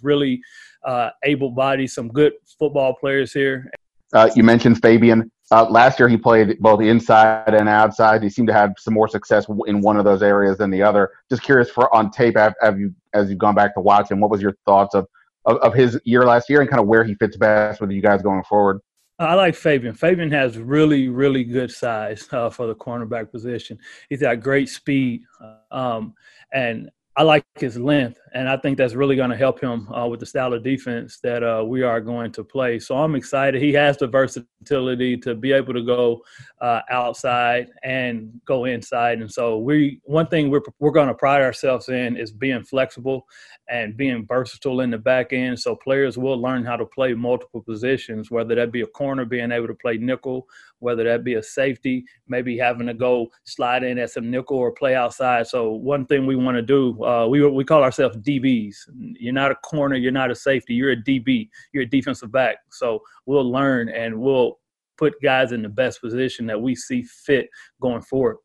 really 0.00 0.40
uh, 0.84 1.10
able 1.24 1.50
bodied, 1.50 1.90
some 1.90 2.08
good 2.08 2.32
football 2.58 2.94
players 2.94 3.32
here. 3.32 3.70
Uh, 4.12 4.30
you 4.36 4.42
mentioned 4.42 4.80
Fabian. 4.82 5.30
Uh, 5.50 5.68
last 5.68 5.98
year 5.98 6.08
he 6.08 6.16
played 6.16 6.58
both 6.60 6.80
inside 6.80 7.54
and 7.54 7.68
outside. 7.68 8.22
He 8.22 8.30
seemed 8.30 8.48
to 8.48 8.54
have 8.54 8.72
some 8.78 8.94
more 8.94 9.08
success 9.08 9.46
in 9.66 9.80
one 9.80 9.96
of 9.96 10.04
those 10.04 10.22
areas 10.22 10.58
than 10.58 10.70
the 10.70 10.82
other. 10.82 11.10
Just 11.30 11.42
curious 11.42 11.70
for 11.70 11.94
on 11.94 12.10
tape, 12.10 12.36
have, 12.36 12.54
have 12.62 12.78
you 12.78 12.94
as 13.12 13.28
you've 13.28 13.38
gone 13.38 13.54
back 13.54 13.74
to 13.74 13.80
watch 13.80 14.10
him, 14.10 14.20
what 14.20 14.30
was 14.30 14.40
your 14.40 14.56
thoughts 14.64 14.94
of, 14.94 15.06
of, 15.44 15.58
of 15.58 15.74
his 15.74 16.00
year 16.04 16.24
last 16.24 16.48
year 16.48 16.60
and 16.60 16.70
kind 16.70 16.80
of 16.80 16.86
where 16.86 17.04
he 17.04 17.14
fits 17.14 17.36
best 17.36 17.80
with 17.80 17.90
you 17.90 18.00
guys 18.00 18.22
going 18.22 18.42
forward? 18.44 18.80
I 19.18 19.34
like 19.34 19.54
Fabian. 19.54 19.94
Fabian 19.94 20.30
has 20.32 20.58
really, 20.58 21.08
really 21.08 21.44
good 21.44 21.70
size 21.70 22.26
uh, 22.32 22.50
for 22.50 22.66
the 22.66 22.74
cornerback 22.74 23.30
position. 23.30 23.78
He's 24.08 24.20
got 24.20 24.40
great 24.40 24.68
speed, 24.68 25.22
um, 25.70 26.14
and 26.52 26.90
I 27.14 27.24
like 27.24 27.44
his 27.56 27.76
length, 27.76 28.18
and 28.32 28.48
I 28.48 28.56
think 28.56 28.78
that's 28.78 28.94
really 28.94 29.16
going 29.16 29.28
to 29.28 29.36
help 29.36 29.60
him 29.60 29.86
uh, 29.92 30.06
with 30.06 30.20
the 30.20 30.24
style 30.24 30.54
of 30.54 30.62
defense 30.62 31.18
that 31.22 31.42
uh, 31.42 31.62
we 31.62 31.82
are 31.82 32.00
going 32.00 32.32
to 32.32 32.42
play. 32.42 32.78
So 32.78 32.96
I'm 32.96 33.14
excited. 33.14 33.60
He 33.60 33.74
has 33.74 33.98
the 33.98 34.06
versatility 34.06 35.18
to 35.18 35.34
be 35.34 35.52
able 35.52 35.74
to 35.74 35.82
go 35.82 36.22
uh, 36.62 36.80
outside 36.88 37.68
and 37.82 38.40
go 38.46 38.64
inside. 38.64 39.20
And 39.20 39.30
so 39.30 39.58
we 39.58 40.00
one 40.04 40.26
thing 40.26 40.48
we're 40.48 40.62
we're 40.78 40.90
going 40.90 41.08
to 41.08 41.14
pride 41.14 41.42
ourselves 41.42 41.90
in 41.90 42.16
is 42.16 42.32
being 42.32 42.62
flexible 42.62 43.26
and 43.68 43.96
being 43.96 44.26
versatile 44.26 44.80
in 44.80 44.90
the 44.90 44.98
back 44.98 45.34
end. 45.34 45.60
So 45.60 45.76
players 45.76 46.16
will 46.16 46.40
learn 46.40 46.64
how 46.64 46.76
to 46.76 46.86
play 46.86 47.12
multiple 47.12 47.62
positions, 47.62 48.30
whether 48.30 48.54
that 48.54 48.72
be 48.72 48.80
a 48.80 48.86
corner 48.86 49.26
being 49.26 49.52
able 49.52 49.66
to 49.66 49.74
play 49.74 49.98
nickel, 49.98 50.46
whether 50.78 51.04
that 51.04 51.24
be 51.24 51.34
a 51.34 51.42
safety, 51.42 52.04
maybe 52.26 52.58
having 52.58 52.86
to 52.86 52.94
go 52.94 53.28
slide 53.44 53.82
in 53.82 53.98
at 53.98 54.10
some 54.10 54.30
nickel 54.30 54.56
or 54.56 54.72
play 54.72 54.94
outside. 54.94 55.46
So 55.46 55.72
one 55.72 56.06
thing 56.06 56.26
we 56.26 56.36
want 56.36 56.56
to 56.56 56.62
do, 56.62 57.01
uh, 57.04 57.26
we 57.26 57.46
we 57.46 57.64
call 57.64 57.82
ourselves 57.82 58.16
DBs. 58.18 58.74
You're 58.96 59.32
not 59.32 59.50
a 59.50 59.56
corner, 59.56 59.96
you're 59.96 60.12
not 60.12 60.30
a 60.30 60.34
safety, 60.34 60.74
you're 60.74 60.92
a 60.92 60.96
DB, 60.96 61.48
you're 61.72 61.84
a 61.84 61.88
defensive 61.88 62.32
back. 62.32 62.56
So 62.70 63.00
we'll 63.26 63.50
learn 63.50 63.88
and 63.88 64.20
we'll 64.20 64.58
put 64.98 65.14
guys 65.22 65.52
in 65.52 65.62
the 65.62 65.68
best 65.68 66.00
position 66.00 66.46
that 66.46 66.60
we 66.60 66.74
see 66.74 67.02
fit 67.02 67.48
going 67.80 68.02
forward. 68.02 68.36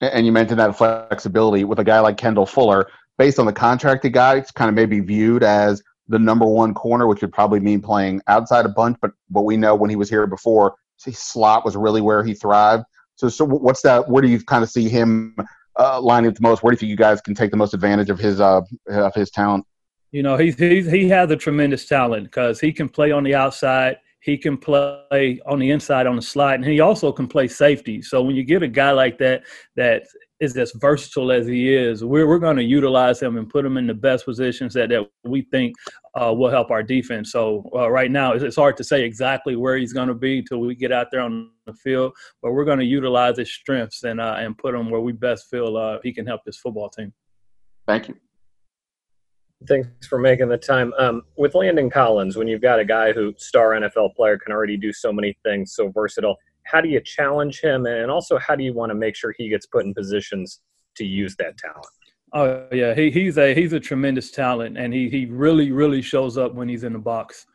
And 0.00 0.26
you 0.26 0.32
mentioned 0.32 0.60
that 0.60 0.76
flexibility 0.76 1.64
with 1.64 1.78
a 1.78 1.84
guy 1.84 2.00
like 2.00 2.16
Kendall 2.16 2.46
Fuller, 2.46 2.86
based 3.18 3.38
on 3.38 3.46
the 3.46 3.52
contracted 3.52 4.12
guy, 4.12 4.36
it's 4.36 4.50
kind 4.50 4.68
of 4.68 4.74
maybe 4.74 5.00
viewed 5.00 5.42
as 5.42 5.82
the 6.08 6.18
number 6.18 6.46
one 6.46 6.74
corner, 6.74 7.06
which 7.06 7.22
would 7.22 7.32
probably 7.32 7.60
mean 7.60 7.80
playing 7.80 8.20
outside 8.28 8.66
a 8.66 8.68
bunch. 8.68 8.96
But 9.00 9.12
what 9.30 9.44
we 9.44 9.56
know 9.56 9.74
when 9.74 9.90
he 9.90 9.96
was 9.96 10.08
here 10.10 10.26
before, 10.26 10.74
slot 10.98 11.64
was 11.64 11.76
really 11.76 12.00
where 12.00 12.22
he 12.22 12.34
thrived. 12.34 12.84
So, 13.16 13.28
so 13.28 13.44
what's 13.46 13.82
that? 13.82 14.08
Where 14.08 14.22
do 14.22 14.28
you 14.28 14.42
kind 14.44 14.62
of 14.62 14.70
see 14.70 14.88
him 14.88 15.34
uh, 15.78 16.00
lining 16.00 16.28
up 16.28 16.34
the 16.34 16.42
most? 16.42 16.62
Where 16.62 16.72
do 16.72 16.74
you 16.74 16.78
think 16.78 16.90
you 16.90 16.96
guys 16.96 17.20
can 17.20 17.34
take 17.34 17.50
the 17.50 17.56
most 17.56 17.74
advantage 17.74 18.10
of 18.10 18.18
his 18.18 18.40
uh, 18.40 18.62
of 18.88 19.14
his 19.14 19.30
talent? 19.30 19.64
You 20.12 20.22
know, 20.22 20.36
he's, 20.36 20.58
he's 20.58 20.90
he 20.90 21.08
has 21.08 21.30
a 21.30 21.36
tremendous 21.36 21.86
talent 21.86 22.24
because 22.24 22.60
he 22.60 22.72
can 22.72 22.88
play 22.88 23.12
on 23.12 23.24
the 23.24 23.34
outside. 23.34 23.98
He 24.20 24.36
can 24.36 24.56
play 24.56 25.40
on 25.46 25.58
the 25.58 25.70
inside 25.70 26.06
on 26.06 26.16
the 26.16 26.22
slide, 26.22 26.56
and 26.56 26.64
he 26.64 26.80
also 26.80 27.12
can 27.12 27.28
play 27.28 27.46
safety. 27.48 28.02
So 28.02 28.22
when 28.22 28.34
you 28.34 28.42
get 28.42 28.62
a 28.62 28.68
guy 28.68 28.90
like 28.90 29.18
that 29.18 29.42
that 29.76 30.06
is 30.40 30.56
as 30.56 30.72
versatile 30.72 31.32
as 31.32 31.46
he 31.46 31.74
is, 31.74 32.04
we're, 32.04 32.26
we're 32.26 32.38
going 32.38 32.56
to 32.56 32.62
utilize 32.62 33.20
him 33.20 33.38
and 33.38 33.48
put 33.48 33.64
him 33.64 33.76
in 33.76 33.86
the 33.86 33.94
best 33.94 34.24
positions 34.24 34.74
that, 34.74 34.90
that 34.90 35.08
we 35.24 35.42
think 35.42 35.74
uh, 36.20 36.32
will 36.32 36.50
help 36.50 36.70
our 36.70 36.82
defense. 36.82 37.32
So 37.32 37.68
uh, 37.74 37.90
right 37.90 38.10
now, 38.10 38.32
it's, 38.32 38.44
it's, 38.44 38.56
hard 38.56 38.76
to 38.76 38.84
say 38.84 39.04
exactly 39.04 39.56
where 39.56 39.76
he's 39.76 39.92
going 39.92 40.08
to 40.08 40.14
be 40.14 40.38
until 40.38 40.58
we 40.58 40.74
get 40.74 40.92
out 40.92 41.08
there 41.10 41.20
on 41.20 41.50
the 41.66 41.72
field, 41.72 42.12
but 42.42 42.52
we're 42.52 42.64
going 42.64 42.78
to 42.78 42.84
utilize 42.84 43.38
his 43.38 43.52
strengths 43.52 44.02
and 44.04 44.20
uh, 44.20 44.36
and 44.38 44.56
put 44.58 44.74
him 44.74 44.90
where 44.90 45.00
we 45.00 45.12
best 45.12 45.46
feel 45.50 45.76
uh, 45.76 45.98
he 46.02 46.12
can 46.12 46.26
help 46.26 46.42
this 46.44 46.58
football 46.58 46.90
team. 46.90 47.12
Thank 47.86 48.08
you. 48.08 48.16
Thanks 49.66 50.06
for 50.06 50.18
making 50.18 50.48
the 50.48 50.58
time. 50.58 50.92
Um, 50.98 51.22
with 51.38 51.54
Landon 51.54 51.88
Collins, 51.88 52.36
when 52.36 52.46
you've 52.46 52.60
got 52.60 52.78
a 52.78 52.84
guy 52.84 53.12
who 53.12 53.32
star 53.38 53.70
NFL 53.70 54.14
player 54.14 54.36
can 54.36 54.52
already 54.52 54.76
do 54.76 54.92
so 54.92 55.12
many 55.12 55.36
things, 55.44 55.74
so 55.74 55.88
versatile 55.88 56.36
how 56.66 56.80
do 56.80 56.88
you 56.88 57.00
challenge 57.00 57.60
him? 57.60 57.86
And 57.86 58.10
also 58.10 58.38
how 58.38 58.56
do 58.56 58.64
you 58.64 58.74
want 58.74 58.90
to 58.90 58.94
make 58.94 59.16
sure 59.16 59.34
he 59.36 59.48
gets 59.48 59.66
put 59.66 59.84
in 59.84 59.94
positions 59.94 60.60
to 60.96 61.04
use 61.04 61.36
that 61.36 61.56
talent? 61.58 61.86
Oh 62.32 62.66
yeah. 62.72 62.94
He, 62.94 63.10
he's 63.10 63.38
a 63.38 63.54
he's 63.54 63.72
a 63.72 63.80
tremendous 63.80 64.30
talent 64.30 64.76
and 64.76 64.92
he 64.92 65.08
he 65.08 65.26
really 65.26 65.70
really 65.70 66.02
shows 66.02 66.36
up 66.36 66.54
when 66.54 66.68
he's 66.68 66.84
in 66.84 66.92
the 66.92 66.98
box 66.98 67.46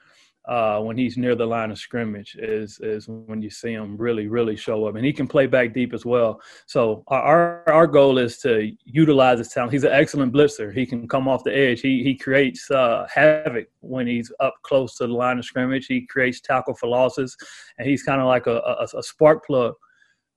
uh, 0.46 0.80
when 0.80 0.98
he's 0.98 1.18
near 1.18 1.36
the 1.36 1.46
line 1.46 1.70
of 1.70 1.78
scrimmage 1.78 2.36
is 2.40 2.80
is 2.80 3.08
when 3.08 3.42
you 3.42 3.50
see 3.50 3.74
him 3.74 3.96
really 3.98 4.28
really 4.28 4.56
show 4.56 4.86
up 4.88 4.96
and 4.96 5.06
he 5.06 5.14
can 5.14 5.28
play 5.28 5.46
back 5.46 5.74
deep 5.74 5.94
as 5.94 6.06
well. 6.06 6.42
So 6.66 7.04
our 7.08 7.64
our 7.70 7.86
goal 7.86 8.18
is 8.18 8.40
to 8.40 8.72
utilize 8.84 9.38
his 9.38 9.50
talent. 9.50 9.74
He's 9.74 9.84
an 9.84 9.92
excellent 9.92 10.34
blitzer. 10.34 10.74
He 10.74 10.86
can 10.86 11.08
come 11.08 11.28
off 11.28 11.44
the 11.44 11.56
edge. 11.56 11.82
He 11.82 12.04
he 12.04 12.16
creates 12.16 12.70
uh, 12.72 13.08
havoc 13.14 13.68
when 13.82 14.08
he's 14.08 14.32
up 14.40 14.56
close 14.64 14.96
to 14.98 15.08
the 15.08 15.14
line 15.14 15.38
of 15.38 15.46
scrimmage. 15.46 15.86
He 15.86 16.08
creates 16.08 16.42
tackle 16.42 16.74
for 16.74 16.88
losses 16.88 17.38
and 17.78 17.88
he's 17.88 18.04
kind 18.04 18.20
of 18.20 18.28
like 18.28 18.48
a, 18.48 18.58
a, 18.58 18.88
a 18.98 19.04
spark 19.04 19.46
plug 19.46 19.76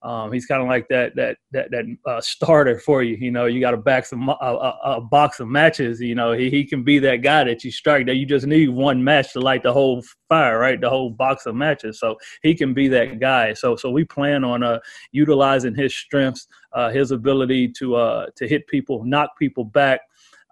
um, 0.05 0.31
he's 0.31 0.45
kind 0.45 0.61
of 0.61 0.67
like 0.67 0.87
that 0.89 1.15
that 1.15 1.37
that 1.51 1.71
that 1.71 1.85
uh, 2.05 2.21
starter 2.21 2.77
for 2.77 3.01
you. 3.01 3.15
You 3.15 3.31
know, 3.31 3.47
you 3.47 3.59
got 3.59 3.71
to 3.71 3.77
back 3.77 4.05
some 4.05 4.29
a, 4.29 4.33
a, 4.39 4.79
a, 4.83 5.01
box 5.01 5.39
of 5.39 5.47
matches. 5.47 5.99
You 5.99 6.13
know, 6.13 6.31
he, 6.31 6.51
he 6.51 6.63
can 6.63 6.83
be 6.83 6.99
that 6.99 7.23
guy 7.23 7.43
that 7.45 7.63
you 7.63 7.71
strike. 7.71 8.05
That 8.05 8.17
you 8.17 8.27
just 8.27 8.45
need 8.45 8.69
one 8.69 9.03
match 9.03 9.33
to 9.33 9.39
light 9.39 9.63
the 9.63 9.73
whole 9.73 10.03
fire, 10.29 10.59
right? 10.59 10.79
The 10.79 10.91
whole 10.91 11.09
box 11.09 11.47
of 11.47 11.55
matches. 11.55 11.99
So 11.99 12.17
he 12.43 12.53
can 12.53 12.71
be 12.71 12.87
that 12.89 13.19
guy. 13.19 13.53
So 13.53 13.75
so 13.75 13.89
we 13.89 14.05
plan 14.05 14.43
on 14.43 14.61
uh, 14.61 14.77
utilizing 15.11 15.73
his 15.73 15.95
strengths, 15.95 16.47
uh, 16.73 16.91
his 16.91 17.09
ability 17.09 17.69
to 17.79 17.95
uh, 17.95 18.27
to 18.35 18.47
hit 18.47 18.67
people, 18.67 19.03
knock 19.05 19.31
people 19.39 19.63
back, 19.63 20.01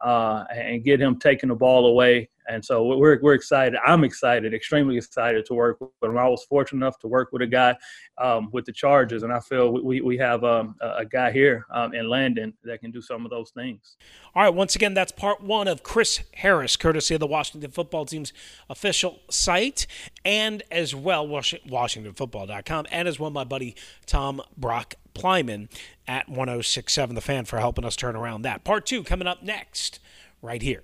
uh, 0.04 0.46
and 0.52 0.84
get 0.84 1.00
him 1.00 1.20
taking 1.20 1.50
the 1.50 1.56
ball 1.56 1.86
away 1.86 2.28
and 2.48 2.64
so 2.64 2.86
we're, 2.86 3.20
we're 3.22 3.34
excited. 3.34 3.80
I'm 3.86 4.04
excited, 4.04 4.54
extremely 4.54 4.98
excited 4.98 5.46
to 5.46 5.54
work 5.54 5.80
with 5.80 5.90
him. 6.02 6.18
I 6.18 6.28
was 6.28 6.44
fortunate 6.44 6.78
enough 6.78 7.00
to 7.00 7.08
work 7.08 7.32
with 7.32 7.42
a 7.42 7.48
guy 7.48 7.76
um, 8.18 8.50
with 8.52 8.66
the 8.66 8.72
Chargers, 8.72 9.24
and 9.24 9.32
I 9.32 9.40
feel 9.40 9.72
we, 9.72 10.02
we 10.02 10.18
have 10.18 10.44
um, 10.44 10.76
a 10.82 11.06
guy 11.06 11.32
here 11.32 11.66
um, 11.72 11.94
in 11.94 12.10
Landon 12.10 12.54
that 12.64 12.82
can 12.82 12.92
do 12.92 13.02
some 13.02 13.26
of 13.26 13.32
those 13.32 13.52
things. 13.52 13.98
All 14.36 14.44
right, 14.44 14.54
once 14.54 14.76
again, 14.76 14.94
that's 14.94 15.12
part 15.12 15.42
one 15.42 15.68
of 15.68 15.84
Chris 15.84 16.22
Harris, 16.36 16.76
courtesy 16.76 17.14
of 17.14 17.20
the 17.20 17.28
Washington 17.28 17.72
football 17.72 18.06
team's 18.06 18.34
official 18.70 19.20
site, 19.30 19.88
and 20.26 20.64
as 20.72 20.94
well, 20.96 21.28
WashingtonFootball.com, 21.28 22.88
and 22.92 23.08
as 23.08 23.20
well, 23.20 23.30
my 23.30 23.44
buddy 23.44 23.76
Tom 24.06 24.42
Brock 24.58 24.96
Plyman 25.14 25.70
at 26.08 26.28
1067 26.28 27.16
The 27.16 27.22
Fan 27.22 27.46
for 27.46 27.60
helping 27.60 27.86
us 27.86 27.96
turn 27.96 28.16
around 28.16 28.42
that. 28.42 28.64
Part 28.64 28.86
two 28.86 29.04
coming 29.04 29.28
up 29.28 29.44
next, 29.44 30.00
right 30.42 30.62
here 30.62 30.84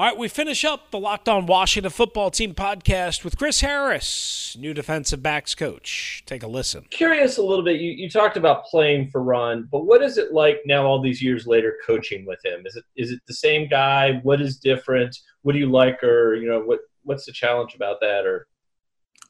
All 0.00 0.06
right, 0.06 0.16
we 0.16 0.28
finish 0.28 0.64
up 0.64 0.92
the 0.92 0.98
Locked 0.98 1.28
On 1.28 1.44
Washington 1.44 1.90
Football 1.90 2.30
Team 2.30 2.54
podcast 2.54 3.22
with 3.22 3.36
Chris 3.36 3.60
Harris, 3.60 4.56
new 4.58 4.72
defensive 4.72 5.22
backs 5.22 5.54
coach. 5.54 6.22
Take 6.24 6.42
a 6.42 6.46
listen. 6.46 6.86
Curious 6.88 7.36
a 7.36 7.42
little 7.42 7.62
bit. 7.62 7.82
You, 7.82 7.90
you 7.90 8.08
talked 8.08 8.38
about 8.38 8.64
playing 8.64 9.10
for 9.10 9.22
Ron, 9.22 9.68
but 9.70 9.84
what 9.84 10.00
is 10.00 10.16
it 10.16 10.32
like 10.32 10.62
now, 10.64 10.86
all 10.86 11.02
these 11.02 11.20
years 11.20 11.46
later, 11.46 11.76
coaching 11.86 12.24
with 12.24 12.38
him? 12.42 12.62
Is 12.64 12.76
it 12.76 12.84
is 12.96 13.10
it 13.10 13.20
the 13.28 13.34
same 13.34 13.68
guy? 13.68 14.20
What 14.22 14.40
is 14.40 14.56
different? 14.56 15.14
What 15.42 15.52
do 15.52 15.58
you 15.58 15.70
like, 15.70 16.02
or 16.02 16.34
you 16.34 16.48
know, 16.48 16.60
what 16.60 16.78
what's 17.02 17.26
the 17.26 17.32
challenge 17.32 17.74
about 17.74 18.00
that? 18.00 18.24
Or 18.24 18.46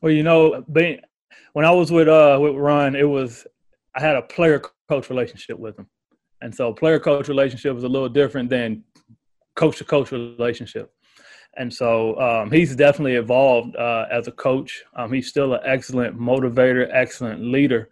well, 0.02 0.12
you 0.12 0.22
know, 0.22 0.64
being 0.72 1.00
when 1.52 1.64
I 1.64 1.72
was 1.72 1.90
with 1.90 2.06
uh 2.06 2.38
with 2.40 2.54
Ron, 2.54 2.94
it 2.94 3.08
was 3.08 3.44
I 3.96 4.00
had 4.00 4.14
a 4.14 4.22
player 4.22 4.62
coach 4.88 5.10
relationship 5.10 5.58
with 5.58 5.76
him, 5.76 5.88
and 6.42 6.54
so 6.54 6.72
player 6.72 7.00
coach 7.00 7.26
relationship 7.26 7.76
is 7.76 7.82
a 7.82 7.88
little 7.88 8.08
different 8.08 8.50
than 8.50 8.84
coach 9.56 9.78
to 9.78 9.84
coach 9.84 10.12
relationship. 10.12 10.92
And 11.56 11.72
so 11.72 12.18
um, 12.20 12.50
he's 12.50 12.76
definitely 12.76 13.16
evolved 13.16 13.74
uh, 13.76 14.06
as 14.10 14.28
a 14.28 14.32
coach. 14.32 14.82
Um, 14.96 15.12
he's 15.12 15.28
still 15.28 15.54
an 15.54 15.60
excellent 15.64 16.18
motivator, 16.18 16.88
excellent 16.92 17.42
leader. 17.42 17.88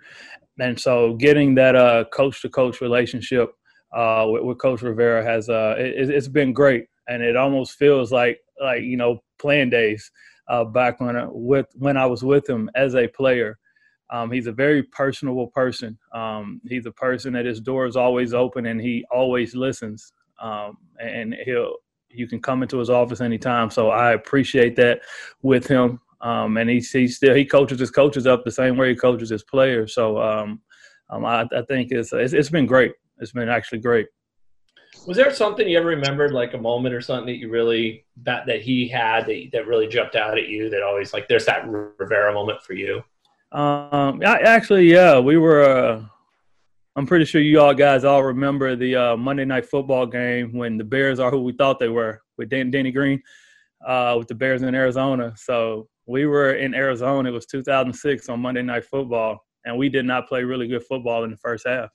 And 0.60 0.78
so 0.78 1.14
getting 1.14 1.54
that 1.56 2.10
coach 2.12 2.42
to 2.42 2.48
coach 2.48 2.80
relationship 2.80 3.52
uh, 3.94 4.26
with, 4.28 4.42
with, 4.42 4.58
Coach 4.58 4.82
Rivera 4.82 5.24
has 5.24 5.48
uh, 5.48 5.74
it, 5.78 6.08
has 6.10 6.28
been 6.28 6.52
great. 6.52 6.86
And 7.08 7.22
it 7.22 7.36
almost 7.36 7.78
feels 7.78 8.12
like 8.12 8.38
like 8.60 8.82
you 8.82 8.96
know 8.96 9.22
playing 9.38 9.70
days 9.70 10.10
uh, 10.48 10.64
back 10.64 11.00
when 11.00 11.16
I, 11.16 11.26
with 11.28 11.66
when 11.74 11.96
I 11.96 12.06
was 12.06 12.22
with 12.22 12.48
him 12.48 12.70
as 12.74 12.94
a 12.94 13.08
player. 13.08 13.58
Um, 14.10 14.30
he's 14.30 14.46
a 14.46 14.52
very 14.52 14.82
personable 14.82 15.48
person. 15.48 15.98
Um, 16.14 16.62
he's 16.66 16.86
a 16.86 16.92
person 16.92 17.34
that 17.34 17.44
his 17.44 17.60
door 17.60 17.86
is 17.86 17.96
always 17.96 18.32
open 18.32 18.64
and 18.64 18.80
he 18.80 19.04
always 19.10 19.54
listens 19.54 20.12
um, 20.40 20.78
and 21.00 21.34
he'll 21.44 21.74
you 22.10 22.26
can 22.26 22.40
come 22.40 22.62
into 22.62 22.78
his 22.78 22.90
office 22.90 23.20
anytime. 23.20 23.70
So 23.70 23.90
I 23.90 24.12
appreciate 24.12 24.76
that 24.76 25.00
with 25.42 25.66
him. 25.66 26.00
Um, 26.20 26.56
and 26.56 26.68
he's 26.68 26.90
he 26.90 27.06
still 27.06 27.34
he 27.34 27.44
coaches 27.44 27.78
his 27.78 27.90
coaches 27.90 28.26
up 28.26 28.44
the 28.44 28.50
same 28.50 28.76
way 28.76 28.90
he 28.90 28.96
coaches 28.96 29.30
his 29.30 29.44
players. 29.44 29.94
So 29.94 30.20
um, 30.20 30.60
um, 31.10 31.24
I, 31.24 31.46
I, 31.56 31.62
think 31.62 31.92
it's, 31.92 32.12
it's, 32.12 32.32
it's 32.32 32.50
been 32.50 32.66
great. 32.66 32.92
It's 33.18 33.32
been 33.32 33.48
actually 33.48 33.78
great. 33.78 34.08
Was 35.06 35.16
there 35.16 35.32
something 35.32 35.68
you 35.68 35.78
ever 35.78 35.86
remembered, 35.86 36.32
like 36.32 36.54
a 36.54 36.58
moment 36.58 36.94
or 36.94 37.00
something 37.00 37.26
that 37.26 37.36
you 37.36 37.50
really 37.50 38.04
that 38.24 38.46
that 38.46 38.62
he 38.62 38.88
had 38.88 39.26
that 39.26 39.50
that 39.52 39.66
really 39.66 39.86
jumped 39.86 40.16
out 40.16 40.36
at 40.36 40.48
you? 40.48 40.68
That 40.70 40.82
always 40.82 41.12
like 41.12 41.28
there's 41.28 41.46
that 41.46 41.68
Rivera 41.68 42.32
moment 42.32 42.62
for 42.62 42.72
you. 42.72 42.96
Um, 43.52 44.20
I, 44.24 44.40
actually, 44.44 44.90
yeah, 44.90 45.18
we 45.18 45.36
were. 45.36 45.62
Uh, 45.62 46.02
I'm 46.98 47.06
pretty 47.06 47.26
sure 47.26 47.40
you 47.40 47.60
all 47.60 47.74
guys 47.74 48.02
all 48.02 48.24
remember 48.24 48.74
the 48.74 48.96
uh, 48.96 49.16
Monday 49.16 49.44
Night 49.44 49.66
Football 49.66 50.04
game 50.04 50.52
when 50.52 50.76
the 50.76 50.82
Bears 50.82 51.20
are 51.20 51.30
who 51.30 51.44
we 51.44 51.52
thought 51.52 51.78
they 51.78 51.88
were 51.88 52.20
with 52.36 52.48
Dan, 52.48 52.72
Denny 52.72 52.90
Green, 52.90 53.22
uh, 53.86 54.16
with 54.18 54.26
the 54.26 54.34
Bears 54.34 54.62
in 54.62 54.74
Arizona. 54.74 55.32
So 55.36 55.88
we 56.06 56.26
were 56.26 56.54
in 56.54 56.74
Arizona. 56.74 57.28
It 57.28 57.32
was 57.32 57.46
2006 57.46 58.28
on 58.28 58.40
Monday 58.40 58.62
Night 58.62 58.84
Football, 58.84 59.38
and 59.64 59.78
we 59.78 59.88
did 59.88 60.06
not 60.06 60.26
play 60.26 60.42
really 60.42 60.66
good 60.66 60.82
football 60.86 61.22
in 61.22 61.30
the 61.30 61.36
first 61.36 61.68
half. 61.68 61.88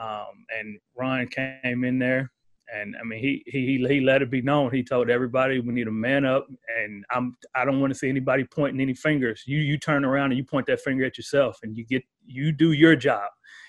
Um, 0.00 0.46
and 0.58 0.78
Ron 0.96 1.26
came 1.26 1.84
in 1.84 1.98
there, 1.98 2.32
and 2.74 2.96
I 2.98 3.04
mean, 3.04 3.18
he 3.18 3.42
he 3.44 3.84
he 3.86 4.00
let 4.00 4.22
it 4.22 4.30
be 4.30 4.40
known. 4.40 4.72
He 4.72 4.82
told 4.82 5.10
everybody 5.10 5.60
we 5.60 5.74
need 5.74 5.86
a 5.86 5.92
man 5.92 6.24
up, 6.24 6.46
and 6.80 7.04
I'm 7.10 7.36
I 7.54 7.66
don't 7.66 7.78
want 7.78 7.92
to 7.92 7.98
see 7.98 8.08
anybody 8.08 8.44
pointing 8.44 8.80
any 8.80 8.94
fingers. 8.94 9.42
You 9.46 9.58
you 9.58 9.76
turn 9.76 10.06
around 10.06 10.30
and 10.30 10.38
you 10.38 10.44
point 10.44 10.66
that 10.68 10.80
finger 10.80 11.04
at 11.04 11.18
yourself, 11.18 11.58
and 11.62 11.76
you 11.76 11.84
get 11.84 12.02
you 12.24 12.52
do 12.52 12.72
your 12.72 12.96
job. 12.96 13.28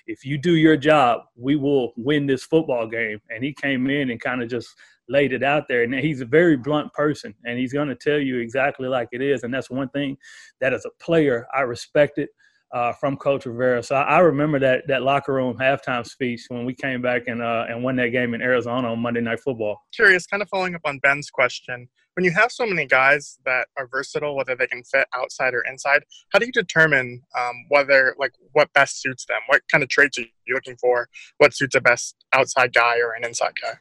If 0.10 0.26
you 0.26 0.40
do 0.40 0.56
your 0.56 0.76
job, 0.76 1.22
we 1.36 1.56
will 1.56 1.94
win 1.96 2.26
this 2.26 2.44
football 2.44 2.88
game. 2.88 3.22
And 3.30 3.44
he 3.44 3.54
came 3.54 3.88
in 3.90 4.10
and 4.10 4.20
kind 4.20 4.42
of 4.42 4.50
just 4.50 4.76
laid 5.08 5.34
it 5.34 5.44
out 5.44 5.68
there. 5.68 5.84
And 5.84 5.94
he's 5.94 6.22
a 6.22 6.26
very 6.26 6.58
blunt 6.58 6.92
person, 6.94 7.36
and 7.46 7.60
he's 7.60 7.74
going 7.74 7.90
to 7.90 7.96
tell 7.96 8.18
you 8.18 8.40
exactly 8.40 8.88
like 8.88 9.10
it 9.12 9.22
is. 9.22 9.44
And 9.44 9.54
that's 9.54 9.70
one 9.70 9.90
thing 9.90 10.18
that 10.62 10.74
as 10.74 10.86
a 10.86 11.04
player 11.04 11.48
I 11.56 11.62
respect 11.62 12.18
it 12.18 12.30
uh, 12.72 12.94
from 12.94 13.18
Coach 13.18 13.46
Rivera. 13.46 13.82
So 13.82 13.96
I, 13.96 14.18
I, 14.18 14.20
remember 14.20 14.60
that 14.60 14.88
that 14.88 15.02
locker 15.02 15.34
room 15.34 15.58
halftime 15.58 16.06
speech 16.06 16.46
when 16.50 16.66
we 16.66 16.74
came 16.74 17.02
back 17.02 17.24
and 17.28 17.42
uh, 17.42 17.66
and 17.68 17.84
won 17.84 17.96
that 17.98 18.10
game 18.10 18.34
in 18.34 18.42
Arizona 18.42 18.92
on 18.92 19.00
Monday 19.00 19.22
Night 19.22 19.40
Football. 19.40 19.82
Curious, 19.94 20.28
kind 20.28 20.44
of 20.44 20.50
following 20.50 20.76
up 20.76 20.82
on 20.86 21.00
Ben's 21.00 21.30
question. 21.30 21.90
When 22.16 22.26
you 22.26 22.32
have 22.32 22.52
so 22.52 22.66
many 22.66 22.86
guys 22.86 23.40
that 23.46 23.68
are 23.78 23.88
versatile, 23.88 24.36
whether 24.36 24.56
they 24.56 24.68
can 24.68 24.84
fit 24.84 25.08
outside 25.14 25.54
or 25.54 25.62
inside, 25.62 26.04
how 26.34 26.40
do 26.40 26.46
you 26.46 26.52
determine 26.52 27.22
um, 27.38 27.54
whether 27.70 28.16
like 28.20 28.34
what 28.52 28.72
best 28.74 29.02
suits 29.02 29.26
them? 29.26 29.40
What 29.48 29.62
kind 29.72 29.84
of 29.84 29.90
traits 29.90 30.18
are 30.18 30.24
you 30.46 30.54
looking 30.54 30.76
for? 30.78 31.08
What 31.38 31.56
suits 31.56 31.76
a 31.76 31.82
best 31.82 32.16
outside 32.34 32.74
guy 32.74 32.98
or 33.00 33.14
an 33.14 33.24
inside 33.24 33.54
guy? 33.62 33.80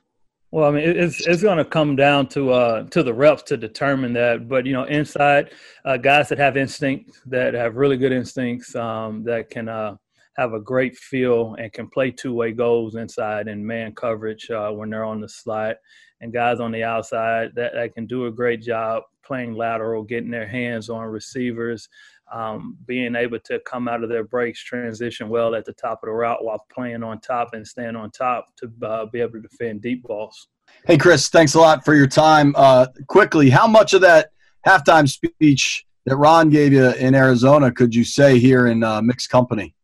Well, 0.50 0.66
I 0.66 0.70
mean, 0.70 0.88
it's 0.88 1.26
it's 1.26 1.42
going 1.42 1.58
to 1.58 1.64
come 1.64 1.94
down 1.94 2.26
to 2.28 2.52
uh, 2.52 2.84
to 2.84 3.02
the 3.02 3.12
reps 3.12 3.42
to 3.44 3.56
determine 3.56 4.14
that. 4.14 4.48
But 4.48 4.64
you 4.64 4.72
know, 4.72 4.84
inside 4.84 5.50
uh, 5.84 5.98
guys 5.98 6.30
that 6.30 6.38
have 6.38 6.56
instinct, 6.56 7.20
that 7.26 7.52
have 7.52 7.76
really 7.76 7.98
good 7.98 8.12
instincts, 8.12 8.74
um, 8.74 9.24
that 9.24 9.50
can 9.50 9.68
uh, 9.68 9.96
have 10.36 10.54
a 10.54 10.60
great 10.60 10.96
feel 10.96 11.54
and 11.58 11.70
can 11.72 11.88
play 11.90 12.10
two 12.10 12.32
way 12.32 12.52
goals 12.52 12.94
inside 12.94 13.48
and 13.48 13.66
man 13.66 13.94
coverage 13.94 14.50
uh, 14.50 14.70
when 14.70 14.88
they're 14.88 15.04
on 15.04 15.20
the 15.20 15.28
slot, 15.28 15.76
and 16.22 16.32
guys 16.32 16.60
on 16.60 16.72
the 16.72 16.82
outside 16.82 17.50
that, 17.54 17.72
that 17.74 17.94
can 17.94 18.06
do 18.06 18.24
a 18.26 18.32
great 18.32 18.62
job 18.62 19.02
playing 19.22 19.52
lateral, 19.52 20.02
getting 20.02 20.30
their 20.30 20.48
hands 20.48 20.88
on 20.88 21.04
receivers, 21.04 21.90
um, 22.32 22.76
being 22.86 23.14
able 23.14 23.38
to 23.40 23.60
come 23.60 23.88
out 23.88 24.02
of 24.02 24.08
their 24.08 24.24
breaks, 24.24 24.62
transition 24.62 25.28
well 25.28 25.54
at 25.54 25.64
the 25.64 25.72
top 25.72 26.00
of 26.02 26.08
the 26.08 26.12
route 26.12 26.44
while 26.44 26.64
playing 26.72 27.02
on 27.02 27.20
top 27.20 27.50
and 27.54 27.66
staying 27.66 27.96
on 27.96 28.10
top 28.10 28.46
to 28.56 28.70
uh, 28.86 29.06
be 29.06 29.20
able 29.20 29.32
to 29.32 29.40
defend 29.40 29.82
deep 29.82 30.02
balls. 30.02 30.48
Hey, 30.86 30.98
Chris, 30.98 31.28
thanks 31.28 31.54
a 31.54 31.60
lot 31.60 31.84
for 31.84 31.94
your 31.94 32.06
time. 32.06 32.54
Uh, 32.56 32.86
quickly, 33.06 33.50
how 33.50 33.66
much 33.66 33.94
of 33.94 34.00
that 34.02 34.30
halftime 34.66 35.08
speech 35.08 35.86
that 36.04 36.16
Ron 36.16 36.50
gave 36.50 36.72
you 36.72 36.92
in 36.92 37.14
Arizona 37.14 37.72
could 37.72 37.94
you 37.94 38.04
say 38.04 38.38
here 38.38 38.66
in 38.66 38.82
uh, 38.82 39.00
mixed 39.00 39.30
company? 39.30 39.74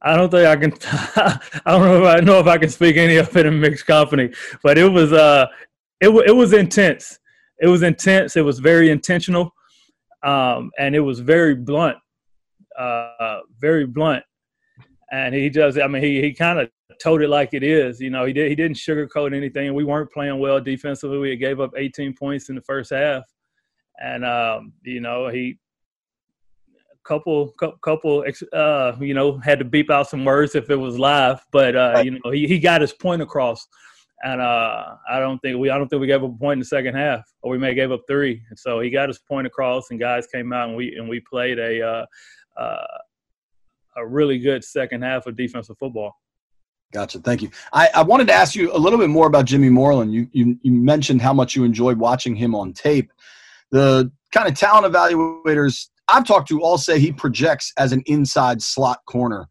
I 0.00 0.16
don't 0.16 0.30
think 0.30 0.46
I 0.46 0.56
can. 0.56 0.72
I 1.66 1.72
don't 1.72 1.82
know 1.82 2.04
if 2.04 2.16
I 2.16 2.20
know 2.20 2.38
if 2.38 2.46
I 2.46 2.56
can 2.58 2.68
speak 2.68 2.96
any 2.96 3.16
of 3.16 3.36
it 3.36 3.46
in 3.46 3.58
mixed 3.58 3.86
company, 3.86 4.30
but 4.62 4.78
it 4.78 4.88
was 4.88 5.12
uh, 5.12 5.46
it 6.00 6.08
it 6.08 6.36
was 6.36 6.52
intense. 6.52 7.18
It 7.60 7.66
was 7.66 7.82
intense. 7.82 8.36
It 8.36 8.44
was 8.44 8.60
very 8.60 8.90
intentional 8.90 9.52
um, 10.22 10.70
and 10.78 10.94
it 10.94 11.00
was 11.00 11.20
very 11.20 11.54
blunt, 11.54 11.96
uh, 12.78 13.40
very 13.60 13.86
blunt. 13.86 14.24
And 15.10 15.34
he 15.34 15.48
just, 15.48 15.78
I 15.78 15.86
mean, 15.86 16.02
he 16.02 16.20
he 16.20 16.34
kind 16.34 16.58
of 16.58 16.70
told 17.00 17.22
it 17.22 17.28
like 17.28 17.54
it 17.54 17.62
is. 17.62 18.00
You 18.00 18.10
know, 18.10 18.24
he 18.24 18.32
did. 18.32 18.48
He 18.48 18.54
didn't 18.54 18.76
sugarcoat 18.76 19.34
anything. 19.34 19.72
We 19.74 19.84
weren't 19.84 20.12
playing 20.12 20.38
well 20.38 20.60
defensively. 20.60 21.18
We 21.18 21.36
gave 21.36 21.60
up 21.60 21.72
18 21.76 22.14
points 22.14 22.48
in 22.48 22.56
the 22.56 22.62
first 22.62 22.90
half, 22.90 23.24
and 24.02 24.24
um, 24.24 24.72
you 24.82 25.00
know 25.00 25.28
he 25.28 25.58
couple 27.04 27.54
couple 27.82 28.22
uh 28.52 28.92
you 29.00 29.14
know 29.14 29.38
had 29.38 29.58
to 29.58 29.64
beep 29.64 29.90
out 29.90 30.06
some 30.06 30.26
words 30.26 30.54
if 30.54 30.68
it 30.68 30.76
was 30.76 30.98
live 30.98 31.40
but 31.52 31.74
uh 31.74 32.02
you 32.04 32.10
know 32.10 32.30
he, 32.30 32.46
he 32.46 32.58
got 32.58 32.82
his 32.82 32.92
point 32.92 33.22
across 33.22 33.66
and 34.24 34.40
uh, 34.40 34.96
I 35.08 35.20
don't 35.20 35.38
think 35.38 35.58
we 35.58 35.70
I 35.70 35.78
don't 35.78 35.88
think 35.88 36.00
we 36.00 36.06
gave 36.06 36.22
up 36.22 36.30
a 36.34 36.38
point 36.38 36.54
in 36.54 36.58
the 36.60 36.64
second 36.64 36.94
half, 36.94 37.24
or 37.42 37.52
we 37.52 37.58
may 37.58 37.68
have 37.68 37.76
gave 37.76 37.92
up 37.92 38.02
three. 38.08 38.42
And 38.50 38.58
so 38.58 38.80
he 38.80 38.90
got 38.90 39.08
his 39.08 39.18
point 39.18 39.46
across, 39.46 39.90
and 39.90 40.00
guys 40.00 40.26
came 40.26 40.52
out 40.52 40.68
and 40.68 40.76
we 40.76 40.96
and 40.96 41.08
we 41.08 41.20
played 41.20 41.58
a 41.58 41.82
uh, 41.82 42.06
uh, 42.60 42.86
a 43.96 44.06
really 44.06 44.38
good 44.38 44.64
second 44.64 45.02
half 45.02 45.26
of 45.26 45.36
defensive 45.36 45.76
football. 45.78 46.14
Gotcha. 46.92 47.18
Thank 47.18 47.42
you. 47.42 47.50
I, 47.72 47.90
I 47.96 48.02
wanted 48.02 48.28
to 48.28 48.32
ask 48.32 48.54
you 48.54 48.74
a 48.74 48.78
little 48.78 48.98
bit 48.98 49.10
more 49.10 49.26
about 49.26 49.44
Jimmy 49.44 49.68
Moreland. 49.68 50.12
You, 50.12 50.28
you 50.32 50.58
you 50.62 50.72
mentioned 50.72 51.20
how 51.22 51.32
much 51.32 51.54
you 51.54 51.64
enjoyed 51.64 51.98
watching 51.98 52.34
him 52.34 52.54
on 52.54 52.72
tape. 52.72 53.12
The 53.70 54.10
kind 54.32 54.48
of 54.48 54.54
talent 54.54 54.92
evaluators 54.92 55.88
I've 56.08 56.24
talked 56.24 56.48
to 56.48 56.62
all 56.62 56.78
say 56.78 56.98
he 56.98 57.12
projects 57.12 57.72
as 57.76 57.92
an 57.92 58.02
inside 58.06 58.62
slot 58.62 59.00
corner. 59.06 59.46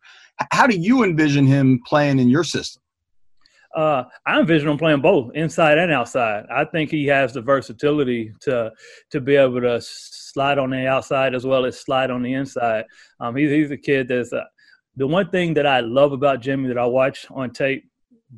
How 0.51 0.67
do 0.67 0.75
you 0.75 1.03
envision 1.03 1.45
him 1.45 1.79
playing 1.85 2.19
in 2.19 2.29
your 2.29 2.43
system? 2.43 2.81
Uh, 3.77 4.03
I 4.25 4.39
envision 4.39 4.69
him 4.69 4.77
playing 4.79 5.01
both 5.01 5.35
inside 5.35 5.77
and 5.77 5.91
outside. 5.91 6.45
I 6.51 6.65
think 6.65 6.89
he 6.89 7.05
has 7.05 7.33
the 7.33 7.41
versatility 7.41 8.33
to 8.41 8.71
to 9.11 9.21
be 9.21 9.35
able 9.35 9.61
to 9.61 9.79
slide 9.79 10.57
on 10.57 10.71
the 10.71 10.87
outside 10.87 11.35
as 11.35 11.45
well 11.45 11.63
as 11.63 11.79
slide 11.79 12.09
on 12.09 12.23
the 12.23 12.33
inside. 12.33 12.85
Um, 13.19 13.35
he's 13.35 13.51
he's 13.51 13.69
a 13.69 13.77
kid 13.77 14.07
that's 14.07 14.33
uh, 14.33 14.45
the 14.95 15.05
one 15.05 15.29
thing 15.29 15.53
that 15.53 15.67
I 15.67 15.81
love 15.81 16.11
about 16.11 16.41
Jimmy 16.41 16.67
that 16.69 16.77
I 16.79 16.87
watch 16.87 17.27
on 17.29 17.51
tape 17.51 17.87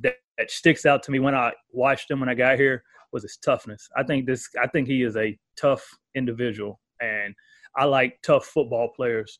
that, 0.01 0.15
that 0.37 0.51
sticks 0.51 0.85
out 0.85 1.03
to 1.03 1.11
me 1.11 1.19
when 1.19 1.35
I 1.35 1.53
watched 1.71 2.11
him 2.11 2.19
when 2.19 2.27
I 2.27 2.35
got 2.35 2.59
here 2.59 2.83
was 3.13 3.23
his 3.23 3.37
toughness. 3.37 3.87
I 3.95 4.03
think 4.03 4.25
this 4.25 4.49
I 4.61 4.67
think 4.67 4.89
he 4.89 5.03
is 5.03 5.15
a 5.15 5.39
tough 5.55 5.87
individual, 6.15 6.81
and 6.99 7.33
I 7.77 7.85
like 7.85 8.19
tough 8.23 8.45
football 8.45 8.89
players. 8.93 9.39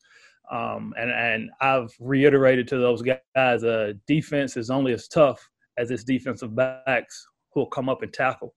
Um, 0.50 0.94
and 0.98 1.12
and 1.12 1.50
I've 1.60 1.94
reiterated 2.00 2.70
to 2.70 2.78
those 2.78 3.02
guys, 3.02 3.66
uh, 3.66 3.92
defense 4.08 4.56
is 4.56 4.70
only 4.70 4.94
as 4.94 5.10
tough 5.10 5.46
as 5.80 5.90
its 5.90 6.04
defensive 6.04 6.56
backs 6.56 7.28
who'll 7.54 7.66
come 7.66 7.90
up 7.90 8.04
and 8.04 8.14
tackle. 8.14 8.54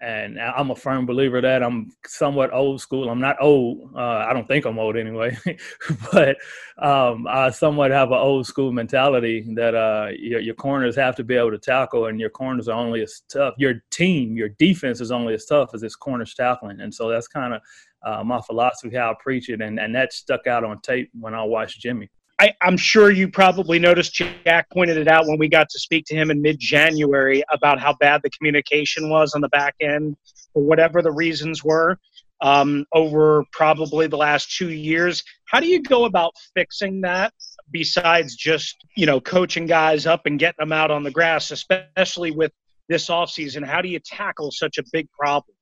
And 0.00 0.40
I'm 0.40 0.70
a 0.70 0.76
firm 0.76 1.06
believer 1.06 1.40
that 1.40 1.60
I'm 1.60 1.90
somewhat 2.06 2.52
old 2.52 2.80
school. 2.80 3.10
I'm 3.10 3.20
not 3.20 3.36
old. 3.40 3.90
Uh, 3.96 4.24
I 4.28 4.32
don't 4.32 4.46
think 4.46 4.64
I'm 4.64 4.78
old 4.78 4.96
anyway, 4.96 5.36
but 6.12 6.36
um, 6.80 7.26
I 7.26 7.50
somewhat 7.50 7.90
have 7.90 8.12
an 8.12 8.18
old 8.18 8.46
school 8.46 8.70
mentality 8.70 9.44
that 9.56 9.74
uh, 9.74 10.10
your, 10.16 10.38
your, 10.38 10.54
corners 10.54 10.94
have 10.94 11.16
to 11.16 11.24
be 11.24 11.34
able 11.34 11.50
to 11.50 11.58
tackle, 11.58 12.06
and 12.06 12.20
your 12.20 12.30
corners 12.30 12.68
are 12.68 12.78
only 12.78 13.02
as 13.02 13.22
tough. 13.28 13.54
Your 13.58 13.82
team, 13.90 14.36
your 14.36 14.50
defense 14.50 15.00
is 15.00 15.10
only 15.10 15.34
as 15.34 15.46
tough 15.46 15.70
as 15.74 15.82
its 15.82 15.96
corners 15.96 16.32
tackling, 16.32 16.80
and 16.80 16.94
so 16.94 17.08
that's 17.08 17.26
kind 17.26 17.54
of 17.54 17.60
uh, 18.06 18.22
my 18.22 18.40
philosophy 18.42 18.94
how 18.94 19.10
I 19.10 19.14
preach 19.20 19.48
it, 19.48 19.60
and 19.60 19.80
and 19.80 19.92
that 19.96 20.12
stuck 20.12 20.46
out 20.46 20.62
on 20.62 20.80
tape 20.80 21.10
when 21.12 21.34
I 21.34 21.42
watched 21.42 21.80
Jimmy. 21.80 22.08
I, 22.40 22.54
am 22.62 22.76
sure 22.76 23.10
you 23.10 23.28
probably 23.28 23.78
noticed 23.78 24.14
Jack 24.14 24.70
pointed 24.70 24.96
it 24.96 25.08
out 25.08 25.26
when 25.26 25.38
we 25.38 25.48
got 25.48 25.68
to 25.70 25.78
speak 25.78 26.04
to 26.06 26.14
him 26.14 26.30
in 26.30 26.40
mid 26.40 26.58
January 26.58 27.42
about 27.52 27.80
how 27.80 27.94
bad 27.98 28.20
the 28.22 28.30
communication 28.30 29.10
was 29.10 29.34
on 29.34 29.40
the 29.40 29.48
back 29.48 29.74
end 29.80 30.16
for 30.52 30.62
whatever 30.62 31.02
the 31.02 31.10
reasons 31.10 31.64
were 31.64 31.98
um, 32.40 32.86
over 32.92 33.44
probably 33.52 34.06
the 34.06 34.16
last 34.16 34.56
two 34.56 34.70
years. 34.70 35.24
How 35.46 35.60
do 35.60 35.66
you 35.66 35.82
go 35.82 36.04
about 36.04 36.34
fixing 36.54 37.00
that 37.02 37.32
besides 37.70 38.36
just, 38.36 38.76
you 38.96 39.06
know, 39.06 39.20
coaching 39.20 39.66
guys 39.66 40.06
up 40.06 40.26
and 40.26 40.38
getting 40.38 40.56
them 40.60 40.72
out 40.72 40.90
on 40.90 41.02
the 41.02 41.10
grass, 41.10 41.50
especially 41.50 42.30
with 42.30 42.52
this 42.88 43.08
offseason? 43.08 43.64
How 43.66 43.82
do 43.82 43.88
you 43.88 43.98
tackle 43.98 44.50
such 44.50 44.78
a 44.78 44.84
big 44.92 45.10
problem? 45.10 45.54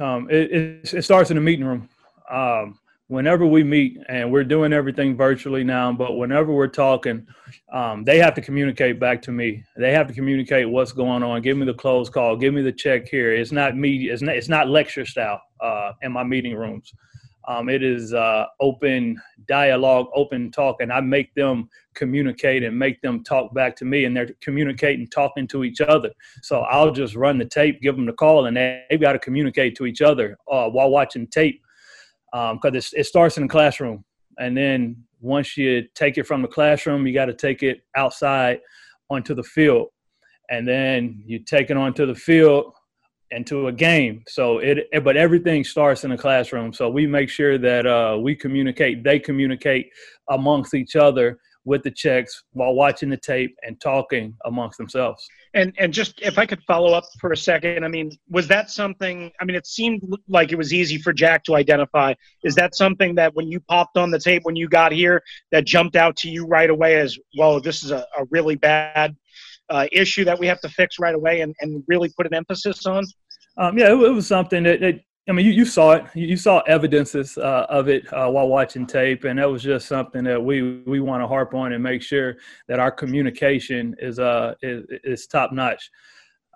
Um, 0.00 0.28
it, 0.28 0.50
it, 0.50 0.94
it 0.94 1.02
starts 1.02 1.30
in 1.30 1.36
the 1.36 1.40
meeting 1.40 1.64
room. 1.64 1.88
Um, 2.28 2.78
whenever 3.08 3.46
we 3.46 3.62
meet, 3.62 3.98
and 4.08 4.32
we're 4.32 4.44
doing 4.44 4.72
everything 4.72 5.16
virtually 5.16 5.64
now, 5.64 5.92
but 5.92 6.16
whenever 6.16 6.52
we're 6.52 6.66
talking, 6.66 7.26
um, 7.72 8.04
they 8.04 8.18
have 8.18 8.34
to 8.34 8.40
communicate 8.40 8.98
back 8.98 9.20
to 9.22 9.32
me. 9.32 9.62
They 9.76 9.92
have 9.92 10.06
to 10.08 10.14
communicate 10.14 10.68
what's 10.68 10.92
going 10.92 11.22
on. 11.22 11.42
Give 11.42 11.56
me 11.56 11.66
the 11.66 11.74
close 11.74 12.08
call. 12.08 12.36
Give 12.36 12.54
me 12.54 12.62
the 12.62 12.72
check 12.72 13.08
here. 13.08 13.32
It's 13.32 13.52
not 13.52 13.76
me. 13.76 14.08
It's 14.08 14.22
not. 14.22 14.36
It's 14.36 14.48
not 14.48 14.68
lecture 14.68 15.04
style 15.04 15.42
uh, 15.60 15.92
in 16.02 16.12
my 16.12 16.24
meeting 16.24 16.54
rooms. 16.54 16.92
Um, 17.46 17.68
it 17.68 17.82
is 17.82 18.14
uh, 18.14 18.46
open 18.60 19.20
dialogue, 19.46 20.06
open 20.14 20.50
talk, 20.50 20.80
and 20.80 20.90
I 20.90 21.00
make 21.00 21.34
them 21.34 21.68
communicate 21.92 22.62
and 22.62 22.78
make 22.78 23.02
them 23.02 23.22
talk 23.22 23.52
back 23.52 23.76
to 23.76 23.84
me, 23.84 24.06
and 24.06 24.16
they're 24.16 24.30
communicating, 24.40 25.06
talking 25.08 25.46
to 25.48 25.62
each 25.62 25.82
other. 25.82 26.10
So 26.42 26.60
I'll 26.60 26.90
just 26.90 27.14
run 27.16 27.36
the 27.36 27.44
tape, 27.44 27.82
give 27.82 27.96
them 27.96 28.06
the 28.06 28.14
call, 28.14 28.46
and 28.46 28.56
they, 28.56 28.84
have 28.90 29.00
got 29.00 29.12
to 29.12 29.18
communicate 29.18 29.76
to 29.76 29.84
each 29.84 30.00
other 30.00 30.38
uh, 30.50 30.70
while 30.70 30.88
watching 30.88 31.26
tape 31.26 31.60
because 32.34 32.92
um, 32.92 32.98
it 33.00 33.06
starts 33.06 33.36
in 33.36 33.44
the 33.44 33.48
classroom, 33.48 34.04
and 34.38 34.56
then 34.56 34.96
once 35.20 35.56
you 35.56 35.86
take 35.94 36.18
it 36.18 36.26
from 36.26 36.42
the 36.42 36.48
classroom, 36.48 37.06
you 37.06 37.14
got 37.14 37.26
to 37.26 37.32
take 37.34 37.62
it 37.62 37.82
outside 37.96 38.60
onto 39.08 39.34
the 39.34 39.42
field. 39.42 39.88
and 40.50 40.66
then 40.68 41.22
you 41.24 41.38
take 41.38 41.70
it 41.70 41.76
onto 41.76 42.06
the 42.06 42.14
field 42.14 42.72
into 43.30 43.68
a 43.68 43.72
game. 43.72 44.22
So 44.28 44.58
it, 44.58 44.86
but 45.02 45.16
everything 45.16 45.64
starts 45.64 46.04
in 46.04 46.10
the 46.10 46.18
classroom. 46.18 46.72
So 46.72 46.88
we 46.88 47.06
make 47.06 47.28
sure 47.28 47.58
that 47.58 47.86
uh, 47.86 48.18
we 48.20 48.36
communicate, 48.36 49.02
they 49.02 49.18
communicate 49.18 49.90
amongst 50.28 50.74
each 50.74 50.96
other 50.96 51.38
with 51.64 51.82
the 51.82 51.90
checks 51.90 52.44
while 52.52 52.74
watching 52.74 53.08
the 53.08 53.16
tape 53.16 53.54
and 53.62 53.80
talking 53.80 54.34
amongst 54.44 54.78
themselves. 54.78 55.26
And 55.54 55.72
and 55.78 55.92
just 55.92 56.20
if 56.20 56.38
I 56.38 56.46
could 56.46 56.62
follow 56.66 56.92
up 56.92 57.04
for 57.20 57.32
a 57.32 57.36
second, 57.36 57.84
I 57.84 57.88
mean, 57.88 58.10
was 58.28 58.48
that 58.48 58.70
something? 58.70 59.30
I 59.40 59.44
mean, 59.44 59.56
it 59.56 59.66
seemed 59.66 60.02
like 60.28 60.52
it 60.52 60.56
was 60.56 60.72
easy 60.72 60.98
for 60.98 61.12
Jack 61.12 61.44
to 61.44 61.54
identify. 61.54 62.14
Is 62.42 62.54
that 62.56 62.74
something 62.74 63.14
that 63.14 63.34
when 63.34 63.48
you 63.48 63.60
popped 63.60 63.96
on 63.96 64.10
the 64.10 64.18
tape 64.18 64.42
when 64.44 64.56
you 64.56 64.68
got 64.68 64.92
here 64.92 65.22
that 65.52 65.64
jumped 65.64 65.96
out 65.96 66.16
to 66.18 66.28
you 66.28 66.46
right 66.46 66.70
away 66.70 66.96
as 66.96 67.18
well? 67.38 67.60
This 67.60 67.82
is 67.82 67.90
a, 67.90 68.06
a 68.18 68.24
really 68.30 68.56
bad 68.56 69.16
uh, 69.70 69.86
issue 69.92 70.24
that 70.24 70.38
we 70.38 70.46
have 70.46 70.60
to 70.60 70.68
fix 70.68 70.98
right 70.98 71.14
away 71.14 71.40
and, 71.40 71.54
and 71.60 71.82
really 71.88 72.10
put 72.16 72.26
an 72.26 72.34
emphasis 72.34 72.86
on. 72.86 73.04
Um, 73.56 73.78
yeah, 73.78 73.92
it, 73.92 74.02
it, 74.02 74.10
was 74.10 74.26
something 74.26 74.64
that, 74.64 74.80
that 74.80 75.00
I 75.26 75.32
mean, 75.32 75.46
you, 75.46 75.52
you 75.52 75.64
saw 75.64 75.92
it. 75.92 76.04
You 76.14 76.36
saw 76.36 76.60
evidences 76.60 77.38
uh, 77.38 77.66
of 77.70 77.88
it 77.88 78.10
uh, 78.12 78.28
while 78.28 78.48
watching 78.48 78.86
tape, 78.86 79.24
and 79.24 79.38
that 79.38 79.50
was 79.50 79.62
just 79.62 79.88
something 79.88 80.22
that 80.24 80.42
we 80.42 80.82
we 80.82 81.00
want 81.00 81.22
to 81.22 81.26
harp 81.26 81.54
on 81.54 81.72
and 81.72 81.82
make 81.82 82.02
sure 82.02 82.36
that 82.68 82.78
our 82.78 82.90
communication 82.90 83.96
is 83.98 84.18
uh 84.18 84.54
is, 84.62 84.84
is 85.02 85.26
top 85.26 85.52
notch. 85.52 85.90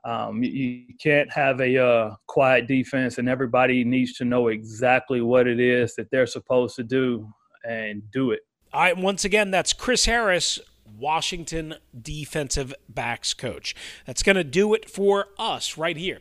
Um, 0.04 0.42
you, 0.42 0.84
can't 1.02 1.30
have 1.32 1.60
a 1.60 1.82
uh, 1.82 2.14
quiet 2.26 2.66
defense, 2.66 3.18
and 3.18 3.28
everybody 3.28 3.84
needs 3.84 4.14
to 4.14 4.24
know 4.24 4.48
exactly 4.48 5.20
what 5.20 5.46
it 5.46 5.60
is 5.60 5.94
that 5.96 6.10
they're 6.10 6.26
supposed 6.26 6.76
to 6.76 6.82
do 6.82 7.28
and 7.64 8.02
do 8.12 8.30
it. 8.30 8.40
All 8.72 8.82
right. 8.82 8.96
Once 8.96 9.24
again, 9.24 9.50
that's 9.50 9.72
Chris 9.72 10.04
Harris, 10.06 10.60
Washington 10.98 11.74
defensive 12.00 12.74
backs 12.88 13.34
coach. 13.34 13.74
That's 14.06 14.22
going 14.22 14.36
to 14.36 14.44
do 14.44 14.72
it 14.74 14.88
for 14.88 15.28
us 15.38 15.76
right 15.76 15.96
here 15.96 16.20